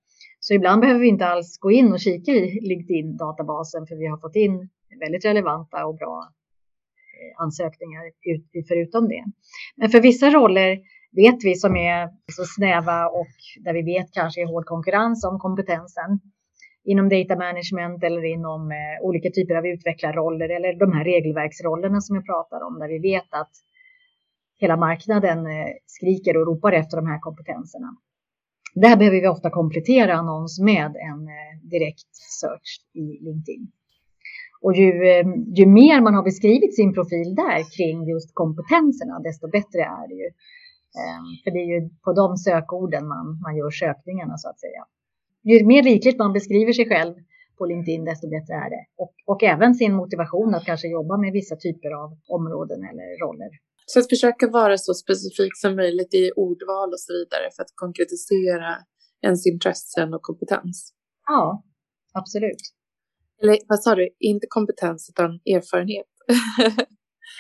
Så 0.41 0.55
ibland 0.55 0.81
behöver 0.81 1.01
vi 1.01 1.09
inte 1.09 1.27
alls 1.27 1.59
gå 1.59 1.71
in 1.71 1.93
och 1.93 2.01
kika 2.01 2.33
i 2.33 2.61
LinkedIn-databasen 2.61 3.87
för 3.87 3.97
vi 3.97 4.07
har 4.07 4.19
fått 4.19 4.37
in 4.37 4.69
väldigt 5.01 5.25
relevanta 5.25 5.87
och 5.87 5.97
bra 5.97 6.29
eh, 7.17 7.43
ansökningar 7.43 8.03
förutom 8.69 9.09
det. 9.09 9.25
Men 9.77 9.91
för 9.91 10.01
vissa 10.01 10.31
roller 10.31 10.79
vet 11.13 11.45
vi 11.45 11.55
som 11.55 11.77
är 11.77 12.09
så 12.33 12.45
snäva 12.45 13.07
och 13.07 13.37
där 13.65 13.75
vi 13.75 13.83
vet 13.83 14.13
kanske 14.13 14.43
är 14.43 14.47
hård 14.47 14.65
konkurrens 14.65 15.25
om 15.25 15.39
kompetensen 15.39 16.21
inom 16.85 17.09
data 17.09 17.37
management 17.37 18.05
eller 18.05 18.25
inom 18.25 18.71
eh, 18.71 19.07
olika 19.07 19.31
typer 19.31 19.55
av 19.55 19.67
utvecklarroller 19.67 20.49
eller 20.49 20.79
de 20.79 20.93
här 20.93 21.05
regelverksrollerna 21.05 22.01
som 22.01 22.17
jag 22.17 22.27
pratar 22.27 22.61
om 22.67 22.79
där 22.79 22.89
vi 22.89 22.99
vet 22.99 23.31
att 23.31 23.53
hela 24.61 24.77
marknaden 24.77 25.47
eh, 25.47 25.73
skriker 25.87 26.37
och 26.37 26.47
ropar 26.47 26.73
efter 26.73 26.97
de 26.97 27.07
här 27.07 27.19
kompetenserna. 27.19 27.97
Där 28.75 28.97
behöver 28.97 29.21
vi 29.21 29.29
ofta 29.29 29.51
komplettera 29.51 30.15
annons 30.15 30.61
med 30.61 30.97
en 31.11 31.21
eh, 31.29 31.53
direkt 31.63 32.15
search 32.41 32.81
i 32.93 33.25
LinkedIn. 33.25 33.73
Och 34.61 34.75
ju, 34.75 34.91
eh, 35.09 35.27
ju 35.59 35.67
mer 35.67 36.01
man 36.01 36.15
har 36.15 36.23
beskrivit 36.23 36.77
sin 36.77 36.95
profil 36.95 37.35
där 37.35 37.77
kring 37.77 38.09
just 38.09 38.35
kompetenserna, 38.35 39.19
desto 39.19 39.49
bättre 39.49 39.81
är 39.81 40.09
det 40.09 40.15
ju. 40.15 40.31
Eh, 41.01 41.23
för 41.45 41.51
det 41.51 41.59
är 41.59 41.69
ju 41.75 41.91
på 42.05 42.13
de 42.13 42.37
sökorden 42.37 43.09
man, 43.09 43.41
man 43.45 43.57
gör 43.57 43.71
sökningarna 43.71 44.39
så 44.39 44.49
att 44.49 44.61
säga. 44.61 44.85
Ju 45.45 45.67
mer 45.67 45.83
rikligt 45.83 46.19
man 46.19 46.33
beskriver 46.33 46.73
sig 46.73 46.89
själv 46.89 47.15
på 47.59 47.67
LinkedIn, 47.67 48.05
desto 48.05 48.27
bättre 48.31 48.55
är 48.65 48.71
det. 48.71 48.85
Och, 49.03 49.15
och 49.27 49.43
även 49.43 49.75
sin 49.75 49.95
motivation 49.95 50.55
att 50.55 50.65
kanske 50.65 50.89
jobba 50.89 51.17
med 51.17 51.33
vissa 51.33 51.57
typer 51.57 51.91
av 52.03 52.09
områden 52.29 52.81
eller 52.91 53.09
roller. 53.25 53.51
Så 53.87 53.99
att 54.01 54.09
försöka 54.09 54.49
vara 54.49 54.77
så 54.79 54.95
specifik 54.95 55.57
som 55.57 55.77
möjligt 55.77 56.15
i 56.15 56.33
ordval 56.37 56.89
och 56.95 57.01
så 57.01 57.13
vidare 57.13 57.47
för 57.57 57.63
att 57.63 57.73
konkretisera 57.75 58.71
ens 59.27 59.47
intressen 59.47 60.15
och 60.15 60.23
kompetens. 60.23 60.93
Ja, 61.27 61.63
absolut. 62.13 62.63
Eller 63.43 63.59
vad 63.69 63.81
sa 63.83 63.95
du, 63.95 64.09
inte 64.21 64.47
kompetens 64.49 65.11
utan 65.13 65.31
erfarenhet. 65.57 66.07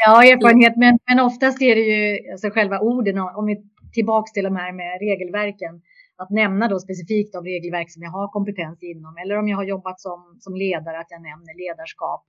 Ja, 0.06 0.24
erfarenhet, 0.24 0.76
men, 0.76 0.98
men 1.08 1.20
oftast 1.20 1.62
är 1.62 1.74
det 1.74 1.80
ju 1.80 2.32
alltså 2.32 2.50
själva 2.50 2.80
orden, 2.80 3.18
om 3.18 3.46
vi 3.46 3.54
tillbaks 3.92 4.32
till 4.32 4.44
de 4.44 4.56
här 4.56 4.72
med 4.72 4.92
regelverken, 5.00 5.82
att 6.22 6.30
nämna 6.30 6.68
då 6.68 6.78
specifikt 6.86 7.32
de 7.32 7.44
regelverk 7.44 7.88
som 7.92 8.02
jag 8.02 8.10
har 8.18 8.28
kompetens 8.36 8.78
inom, 8.92 9.14
eller 9.22 9.34
om 9.40 9.48
jag 9.48 9.56
har 9.60 9.68
jobbat 9.74 10.00
som, 10.00 10.18
som 10.44 10.54
ledare, 10.64 10.96
att 11.00 11.10
jag 11.14 11.22
nämner 11.30 11.54
ledarskap 11.64 12.22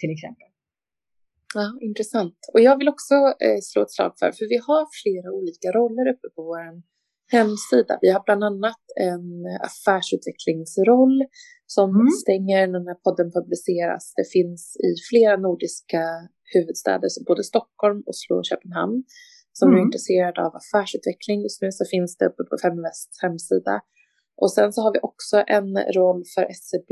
till 0.00 0.12
exempel. 0.16 0.48
Ja, 1.54 1.66
intressant. 1.88 2.38
Och 2.52 2.60
jag 2.60 2.74
vill 2.78 2.88
också 2.94 3.14
eh, 3.46 3.60
slå 3.62 3.82
ett 3.82 3.94
slag 3.96 4.12
för, 4.20 4.30
för 4.38 4.46
vi 4.54 4.58
har 4.68 4.82
flera 5.02 5.28
olika 5.38 5.68
roller 5.78 6.06
uppe 6.12 6.28
på 6.34 6.40
vår 6.50 6.64
hemsida. 7.36 7.98
Vi 8.04 8.10
har 8.14 8.22
bland 8.28 8.44
annat 8.44 8.82
en 9.08 9.26
affärsutvecklingsroll 9.68 11.16
som 11.66 11.90
mm. 11.90 12.08
stänger 12.22 12.60
när 12.66 12.78
den 12.78 12.92
här 12.92 13.02
podden 13.06 13.28
publiceras. 13.38 14.04
Det 14.20 14.28
finns 14.36 14.62
i 14.88 14.90
flera 15.10 15.36
nordiska 15.36 16.02
huvudstäder, 16.54 17.08
så 17.08 17.24
både 17.30 17.42
Stockholm, 17.44 17.98
Oslo 18.06 18.32
och 18.36 18.46
Köpenhamn. 18.50 19.04
Så 19.56 19.60
om 19.64 19.68
mm. 19.68 19.74
du 19.74 19.80
är 19.80 19.86
intresserad 19.88 20.36
av 20.44 20.50
affärsutveckling 20.60 21.38
just 21.46 21.62
nu 21.62 21.68
så 21.78 21.84
finns 21.94 22.12
det 22.18 22.26
uppe 22.30 22.42
på 22.50 22.54
Feminvests 22.62 23.16
hemsida. 23.24 23.76
Och 24.42 24.52
sen 24.56 24.72
så 24.72 24.78
har 24.84 24.92
vi 24.96 25.00
också 25.10 25.36
en 25.56 25.70
roll 25.98 26.22
för 26.34 26.44
SCB 26.60 26.90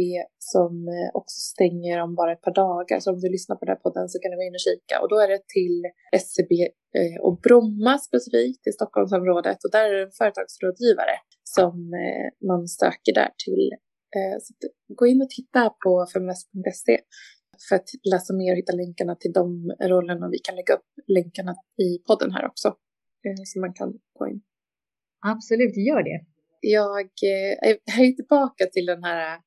som 0.53 0.73
eh, 0.97 1.11
också 1.21 1.39
stänger 1.53 1.97
om 2.05 2.15
bara 2.21 2.33
ett 2.33 2.47
par 2.49 2.57
dagar. 2.65 3.01
Så 3.01 3.11
om 3.13 3.21
du 3.21 3.29
lyssnar 3.37 3.57
på 3.57 3.65
den 3.65 3.73
här 3.75 3.83
podden 3.87 4.09
så 4.09 4.17
kan 4.19 4.31
du 4.31 4.37
gå 4.37 4.47
in 4.49 4.59
och 4.59 4.67
kika. 4.69 4.95
Och 5.03 5.09
då 5.13 5.17
är 5.25 5.29
det 5.29 5.43
till 5.57 5.79
SCB 6.25 6.53
eh, 6.99 7.17
och 7.27 7.35
Bromma 7.45 7.95
specifikt 8.09 8.63
i 8.71 8.73
Stockholmsområdet. 8.79 9.59
Och 9.65 9.73
där 9.77 9.85
är 9.89 9.95
det 9.97 10.07
en 10.09 10.19
företagsrådgivare 10.21 11.17
som 11.57 11.75
eh, 12.05 12.29
man 12.51 12.63
söker 12.81 13.13
där 13.21 13.33
till. 13.47 13.69
Så 14.45 14.51
gå 14.99 15.07
in 15.07 15.23
och 15.23 15.31
titta 15.31 15.63
på 15.85 16.07
feminvest.se 16.13 16.97
för 17.69 17.77
att 17.77 17.89
läsa 18.13 18.33
mer 18.35 18.53
och 18.53 18.59
hitta 18.59 18.73
länkarna 18.73 19.15
till 19.17 19.33
de 19.33 19.75
rollerna. 19.81 20.29
Vi 20.29 20.39
kan 20.39 20.57
lägga 20.57 20.75
upp 20.75 20.91
länkarna 21.07 21.55
i 21.87 21.99
podden 22.07 22.33
här 22.33 22.47
också. 22.47 22.69
Eh, 23.27 23.43
så 23.45 23.61
man 23.61 23.75
kan 23.75 23.93
gå 24.19 24.29
in. 24.29 24.43
Absolut, 25.27 25.77
gör 25.77 26.03
det. 26.03 26.21
Jag 26.61 27.01
eh, 27.01 27.71
är 28.01 28.17
tillbaka 28.17 28.67
till 28.67 28.87
den 28.87 29.05
här 29.05 29.41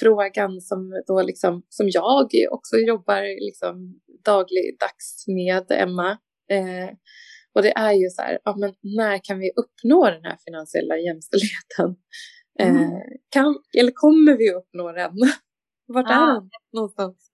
frågan 0.00 0.60
som, 0.60 1.02
då 1.06 1.22
liksom, 1.22 1.62
som 1.68 1.88
jag 1.88 2.28
också 2.50 2.76
jobbar 2.76 3.22
liksom 3.46 4.00
dagligdags 4.24 5.24
med, 5.26 5.66
Emma. 5.70 6.10
Eh, 6.50 6.90
och 7.54 7.62
det 7.62 7.72
är 7.72 7.92
ju 7.92 8.08
så 8.08 8.22
här, 8.22 8.38
ja, 8.44 8.56
men 8.56 8.74
när 8.82 9.18
kan 9.24 9.38
vi 9.38 9.50
uppnå 9.56 10.04
den 10.04 10.24
här 10.24 10.36
finansiella 10.46 10.98
jämställdheten? 10.98 11.96
Mm. 12.60 12.76
Eh, 12.76 13.00
kan, 13.28 13.62
eller 13.78 13.92
kommer 13.94 14.36
vi 14.36 14.52
uppnå 14.52 14.92
den? 14.92 15.12
Vart 15.86 16.06
ja. 16.08 16.30
är 16.30 16.34
den 16.34 16.50
någonstans? 16.72 17.29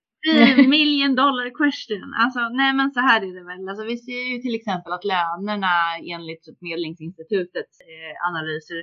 Million 0.68 1.14
dollar 1.14 1.50
question. 1.50 2.14
Alltså, 2.14 2.40
nej 2.48 2.74
men 2.74 2.90
så 2.90 3.00
här 3.00 3.20
är 3.22 3.32
det 3.34 3.44
väl. 3.44 3.68
Alltså, 3.68 3.84
vi 3.84 3.96
ser 3.96 4.22
ju 4.32 4.38
till 4.38 4.54
exempel 4.54 4.92
att 4.92 5.04
lönerna 5.04 5.74
enligt 6.14 6.44
Medlingsinstitutets 6.60 7.80
eh, 7.80 8.28
analyser 8.28 8.82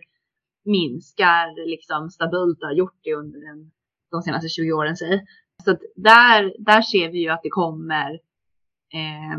minskar 0.66 1.70
liksom 1.70 2.10
stabilt 2.10 2.62
och 2.62 2.68
har 2.68 2.76
gjort 2.76 3.00
det 3.04 3.14
under 3.14 3.40
den, 3.40 3.72
de 4.12 4.22
senaste 4.22 4.50
20 4.50 4.72
åren. 4.72 4.98
Säg. 4.98 5.26
Så 5.64 5.72
att 5.72 5.82
där, 5.96 6.54
där 6.60 6.82
ser 6.82 7.12
vi 7.12 7.20
ju 7.20 7.30
att 7.30 7.44
det 7.44 7.50
kommer 7.50 8.12
eh, 8.94 9.38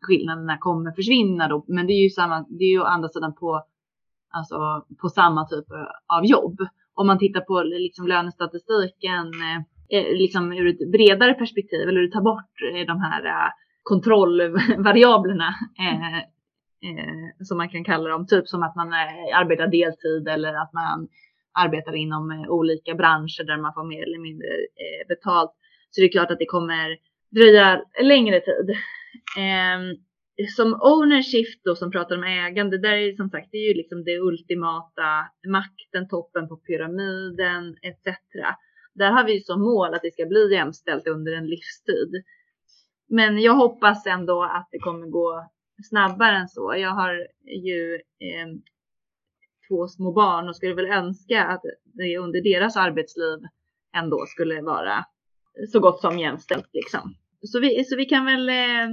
skillnaderna 0.00 0.58
kommer 0.58 0.92
försvinna 0.92 1.48
då. 1.48 1.64
Men 1.68 1.86
det 1.86 1.92
är 1.92 2.02
ju 2.02 2.10
samma, 2.10 2.46
det 2.48 2.64
är 2.64 2.70
ju 2.70 2.80
å 2.80 2.84
andra 2.84 3.08
sidan 3.08 3.34
på, 3.34 3.64
alltså, 4.30 4.86
på 5.00 5.08
samma 5.08 5.48
typ 5.48 5.66
av 6.06 6.26
jobb. 6.26 6.58
Om 6.94 7.06
man 7.06 7.18
tittar 7.18 7.40
på 7.40 7.62
liksom 7.62 8.06
lönestatistiken 8.06 9.26
eh, 9.26 9.60
Eh, 9.60 9.73
Eh, 9.88 10.12
liksom 10.12 10.52
ur 10.52 10.66
ett 10.66 10.92
bredare 10.92 11.34
perspektiv 11.34 11.88
eller 11.88 12.00
du 12.00 12.08
tar 12.08 12.20
bort 12.20 12.54
eh, 12.72 12.86
de 12.86 13.00
här 13.00 13.24
eh, 13.26 13.50
kontrollvariablerna 13.82 15.54
som 17.44 17.56
man 17.56 17.68
kan 17.68 17.84
kalla 17.84 18.08
dem, 18.08 18.26
typ 18.26 18.48
som 18.48 18.62
att 18.62 18.76
man 18.76 18.92
arbetar 19.34 19.66
deltid 19.66 20.28
eller 20.28 20.54
att 20.54 20.72
man 20.72 21.08
arbetar 21.58 21.94
inom 21.94 22.46
olika 22.48 22.94
branscher 22.94 23.44
där 23.44 23.62
man 23.62 23.74
får 23.74 23.84
mer 23.84 24.02
eller 24.02 24.18
mindre 24.18 24.48
betalt. 25.08 25.52
Så 25.90 26.00
det 26.00 26.06
är 26.06 26.12
klart 26.12 26.30
att 26.30 26.38
det 26.38 26.46
kommer 26.46 26.96
dröja 27.30 27.82
längre 28.02 28.40
tid. 28.40 28.76
Ehm, 29.38 29.96
som 30.56 30.68
ownership 30.82 31.64
då 31.64 31.76
som 31.76 31.90
pratar 31.90 32.16
om 32.16 32.24
ägande, 32.24 32.78
där 32.78 32.92
är 32.92 33.16
som 33.16 33.30
sagt, 33.30 33.48
det 33.52 33.58
är 33.58 33.68
ju 33.68 33.74
liksom 33.74 34.04
det 34.04 34.18
ultimata 34.18 35.08
makten, 35.46 36.08
toppen 36.08 36.48
på 36.48 36.56
pyramiden 36.56 37.76
etc. 37.82 38.18
Där 38.94 39.10
har 39.10 39.24
vi 39.24 39.40
som 39.40 39.60
mål 39.60 39.94
att 39.94 40.02
det 40.02 40.12
ska 40.12 40.26
bli 40.26 40.52
jämställt 40.52 41.06
under 41.06 41.32
en 41.32 41.46
livstid. 41.46 42.24
Men 43.08 43.38
jag 43.38 43.54
hoppas 43.54 44.06
ändå 44.06 44.42
att 44.42 44.68
det 44.70 44.78
kommer 44.78 45.06
gå 45.06 45.50
snabbare 45.90 46.36
än 46.36 46.48
så. 46.48 46.74
Jag 46.76 46.90
har 46.90 47.26
ju 47.64 47.94
eh, 47.94 48.48
två 49.68 49.88
små 49.88 50.12
barn 50.12 50.48
och 50.48 50.56
skulle 50.56 50.74
väl 50.74 50.86
önska 50.86 51.44
att 51.44 51.62
det 51.84 52.18
under 52.18 52.40
deras 52.40 52.76
arbetsliv 52.76 53.38
ändå 53.96 54.26
skulle 54.26 54.62
vara 54.62 55.04
så 55.72 55.80
gott 55.80 56.00
som 56.00 56.18
jämställt 56.18 56.68
liksom. 56.72 57.14
Så 57.42 57.60
vi, 57.60 57.84
så 57.84 57.96
vi 57.96 58.04
kan 58.04 58.24
väl 58.24 58.48
eh, 58.48 58.88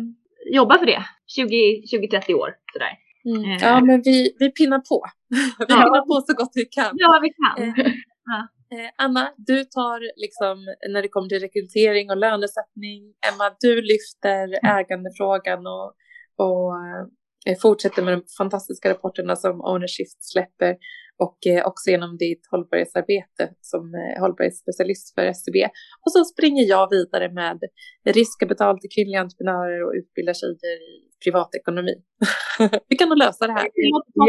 jobba 0.54 0.80
för 0.80 0.86
det 0.86 1.04
20-30 1.40 2.34
år 2.34 2.56
sådär. 2.74 2.98
Mm. 3.26 3.52
Eh. 3.52 3.58
Ja, 3.62 3.82
men 3.82 4.02
vi, 4.02 4.36
vi 4.40 4.52
pinnar 4.52 4.80
på. 4.80 5.06
vi 5.30 5.38
ja. 5.60 5.66
pinnar 5.66 6.06
på 6.06 6.22
så 6.28 6.34
gott 6.34 6.52
vi 6.56 6.66
kan. 6.66 6.92
Ja, 6.94 7.20
vi 7.22 7.30
kan. 7.30 7.64
Eh, 7.64 7.94
ja. 8.26 8.48
Eh, 8.76 8.90
Anna, 8.98 9.34
du 9.38 9.64
tar 9.64 10.00
liksom 10.16 10.76
när 10.90 11.02
det 11.02 11.08
kommer 11.08 11.30
till 11.30 11.40
rekrytering 11.40 12.10
och 12.10 12.18
lönesättning. 12.18 13.02
Emma, 13.30 13.56
du 13.60 13.82
lyfter 13.82 14.44
ägandefrågan 14.78 15.68
och, 15.68 15.88
och 16.46 16.72
eh, 17.48 17.58
fortsätter 17.62 18.02
med 18.04 18.14
de 18.14 18.24
fantastiska 18.38 18.90
rapporterna 18.90 19.36
som 19.36 19.62
Ownership 19.62 20.08
släpper 20.20 20.78
och 21.18 21.40
eh, 21.48 21.66
också 21.66 21.90
genom 21.90 22.18
ditt 22.18 22.48
hållbarhetsarbete 22.52 23.54
som 23.62 23.84
hållbarhetsspecialist 24.20 25.14
för 25.16 25.26
SCB. 25.26 25.58
Och 26.06 26.12
så 26.12 26.26
springer 26.26 26.64
jag 26.64 26.90
vidare 26.90 27.32
med 27.32 27.60
riskkapital 28.06 28.80
till 28.80 28.90
kvinnliga 28.96 29.22
entreprenörer 29.22 29.84
och 29.86 29.94
utbildar 30.00 30.34
tjejer 30.34 30.80
i 30.94 31.11
privatekonomi. 31.24 31.96
Vi 32.90 32.96
kan 32.96 33.10
nog 33.10 33.18
lösa 33.18 33.48
det 33.48 33.54
här. 33.54 33.68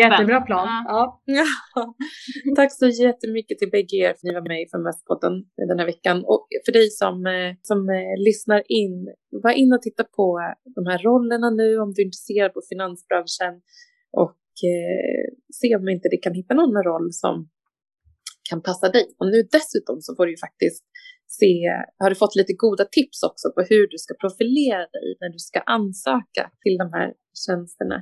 Jättebra 0.03 0.41
plan. 0.41 0.69
Ja. 0.87 1.23
ja. 1.25 1.47
Tack 2.57 2.73
så 2.73 2.87
jättemycket 2.87 3.59
till 3.59 3.71
bägge 3.71 3.97
er 3.97 4.09
för 4.09 4.13
att 4.13 4.23
ni 4.23 4.35
var 4.35 4.49
med 4.49 4.63
i 4.63 4.67
Feminvestpodden 4.71 5.35
den 5.71 5.79
här 5.79 5.87
veckan. 5.87 6.25
Och 6.33 6.47
för 6.65 6.73
dig 6.73 6.91
som, 6.91 7.27
eh, 7.27 7.51
som 7.63 7.79
lyssnar 8.29 8.63
in, 8.69 8.95
var 9.45 9.53
in 9.53 9.73
och 9.73 9.83
titta 9.83 10.05
på 10.05 10.41
de 10.77 10.83
här 10.91 10.99
rollerna 10.99 11.51
nu 11.51 11.79
om 11.79 11.89
du 11.93 12.03
är 12.03 12.07
intresserad 12.07 12.55
på 12.55 12.61
finansbranschen 12.73 13.55
och 14.23 14.41
eh, 14.73 15.25
se 15.61 15.77
om 15.77 15.89
inte 15.89 16.09
det 16.09 16.17
kan 16.17 16.35
hitta 16.35 16.55
någon 16.55 16.83
roll 16.91 17.09
som 17.13 17.35
kan 18.51 18.63
passa 18.63 18.89
dig. 18.89 19.07
Och 19.19 19.27
nu 19.27 19.39
dessutom 19.57 19.97
så 20.01 20.17
får 20.17 20.27
du 20.27 20.33
ju 20.33 20.41
faktiskt 20.47 20.85
se, 21.39 21.55
har 22.03 22.11
du 22.11 22.17
fått 22.23 22.37
lite 22.41 22.55
goda 22.65 22.85
tips 22.85 23.23
också 23.29 23.47
på 23.55 23.61
hur 23.71 23.85
du 23.93 23.99
ska 24.05 24.13
profilera 24.25 24.85
dig 24.97 25.09
när 25.21 25.31
du 25.37 25.39
ska 25.39 25.61
ansöka 25.79 26.45
till 26.63 26.77
de 26.83 26.89
här 26.97 27.09
tjänsterna. 27.43 27.99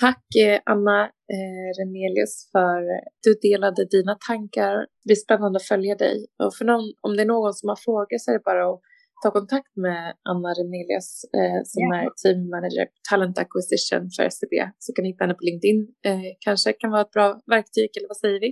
Tack 0.00 0.24
eh, 0.44 0.58
Anna 0.72 0.98
eh, 1.34 1.68
Remelius 1.78 2.34
för 2.52 2.78
att 2.96 3.22
du 3.26 3.30
delade 3.48 3.84
dina 3.96 4.14
tankar. 4.28 4.74
Det 5.00 5.06
blir 5.08 5.24
spännande 5.26 5.56
att 5.56 5.70
följa 5.72 5.94
dig. 6.06 6.16
Och 6.42 6.54
för 6.56 6.64
någon, 6.64 6.84
om 7.06 7.16
det 7.16 7.22
är 7.22 7.32
någon 7.36 7.54
som 7.54 7.68
har 7.68 7.76
frågor 7.86 8.18
så 8.18 8.30
är 8.30 8.34
det 8.38 8.48
bara 8.52 8.64
att 8.72 8.80
ta 9.22 9.30
kontakt 9.38 9.72
med 9.86 10.02
Anna 10.30 10.50
Remelius 10.58 11.08
eh, 11.38 11.60
som 11.72 11.82
yeah. 11.82 12.04
är 12.04 12.08
team 12.22 12.40
manager 12.54 12.86
talent 13.10 13.38
acquisition 13.44 14.04
för 14.14 14.22
SCB 14.34 14.54
så 14.84 14.88
kan 14.92 15.02
ni 15.02 15.08
hitta 15.10 15.24
henne 15.24 15.38
på 15.40 15.44
LinkedIn. 15.48 15.80
Eh, 16.08 16.30
kanske 16.46 16.72
kan 16.80 16.90
vara 16.94 17.04
ett 17.06 17.14
bra 17.16 17.28
verktyg 17.54 17.90
eller 17.96 18.08
vad 18.12 18.20
säger 18.24 18.40
vi? 18.44 18.50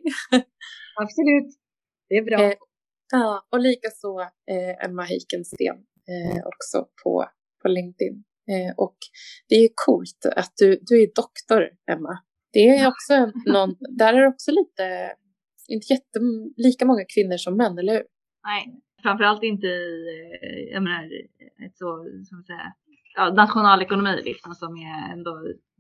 Absolut, 1.03 1.51
det 2.09 2.17
är 2.21 2.25
bra. 2.31 2.39
Eh, 2.45 2.55
ja, 3.11 3.47
och 3.53 3.61
likaså 3.61 4.21
eh, 4.21 4.85
Emma 4.85 5.03
Heikensten 5.03 5.77
eh, 6.11 6.47
också 6.47 6.89
på, 7.03 7.27
på 7.63 7.69
LinkedIn. 7.69 8.25
Eh, 8.51 8.75
och 8.77 8.97
det 9.49 9.55
är 9.55 9.69
coolt 9.87 10.27
att 10.37 10.53
du, 10.57 10.79
du 10.83 11.03
är 11.03 11.07
doktor, 11.15 11.69
Emma. 11.93 12.19
Det 12.53 12.69
är 12.69 12.89
också 12.89 13.33
någon, 13.47 13.77
där 13.99 14.15
är 14.15 14.21
det 14.21 14.29
också 14.29 14.51
lite, 14.51 15.15
inte 15.69 15.93
jättelika 15.93 16.85
många 16.85 17.05
kvinnor 17.15 17.37
som 17.37 17.57
män, 17.57 17.79
eller 17.79 17.93
hur? 17.93 18.05
Nej, 18.45 18.81
framförallt 19.03 19.43
inte 19.43 19.67
i, 19.67 20.07
eh, 20.43 20.73
jag 20.73 20.83
menar, 20.83 21.05
ett 21.67 21.79
så, 21.79 22.05
som 22.29 22.43
säga, 22.43 22.73
ja, 23.17 23.31
nationalekonomi 23.31 24.23
liksom, 24.25 24.55
som 24.55 24.77
är 24.77 25.13
ändå 25.13 25.33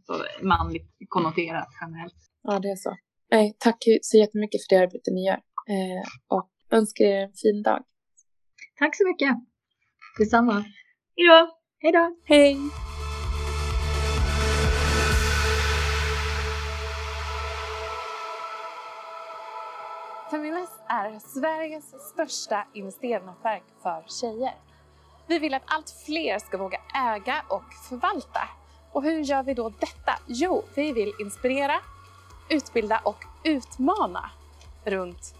så 0.06 0.14
manligt 0.46 0.90
konnoterat 1.08 1.68
generellt. 1.80 2.16
Ja, 2.42 2.58
det 2.58 2.68
är 2.68 2.76
så. 2.76 2.96
Nej, 3.30 3.56
tack 3.58 3.84
så 4.02 4.16
jättemycket 4.16 4.60
för 4.62 4.76
det 4.76 4.82
arbete 4.82 5.10
ni 5.10 5.26
gör 5.26 5.40
eh, 5.74 6.04
och 6.28 6.50
önskar 6.70 7.04
er 7.04 7.22
en 7.22 7.32
fin 7.32 7.62
dag. 7.62 7.84
Tack 8.78 8.96
så 8.96 9.04
mycket. 9.06 9.36
Detsamma. 10.18 10.64
Hej 11.16 11.26
då. 11.28 11.48
Hej 11.78 11.92
då. 11.92 12.16
Hej. 12.24 12.56
Feminvest 20.30 20.80
är 20.88 21.18
Sveriges 21.18 21.84
största 21.84 22.66
investeringsnätverk 22.74 23.62
för 23.82 24.04
tjejer. 24.08 24.54
Vi 25.26 25.38
vill 25.38 25.54
att 25.54 25.62
allt 25.66 25.90
fler 26.06 26.38
ska 26.38 26.58
våga 26.58 26.78
äga 26.94 27.44
och 27.48 27.74
förvalta. 27.88 28.48
Och 28.92 29.02
hur 29.02 29.20
gör 29.20 29.42
vi 29.42 29.54
då 29.54 29.68
detta? 29.68 30.12
Jo, 30.26 30.64
vi 30.74 30.92
vill 30.92 31.12
inspirera, 31.20 31.74
utbilda 32.50 33.00
och 33.04 33.24
utmana 33.44 34.30
runt 34.84 35.39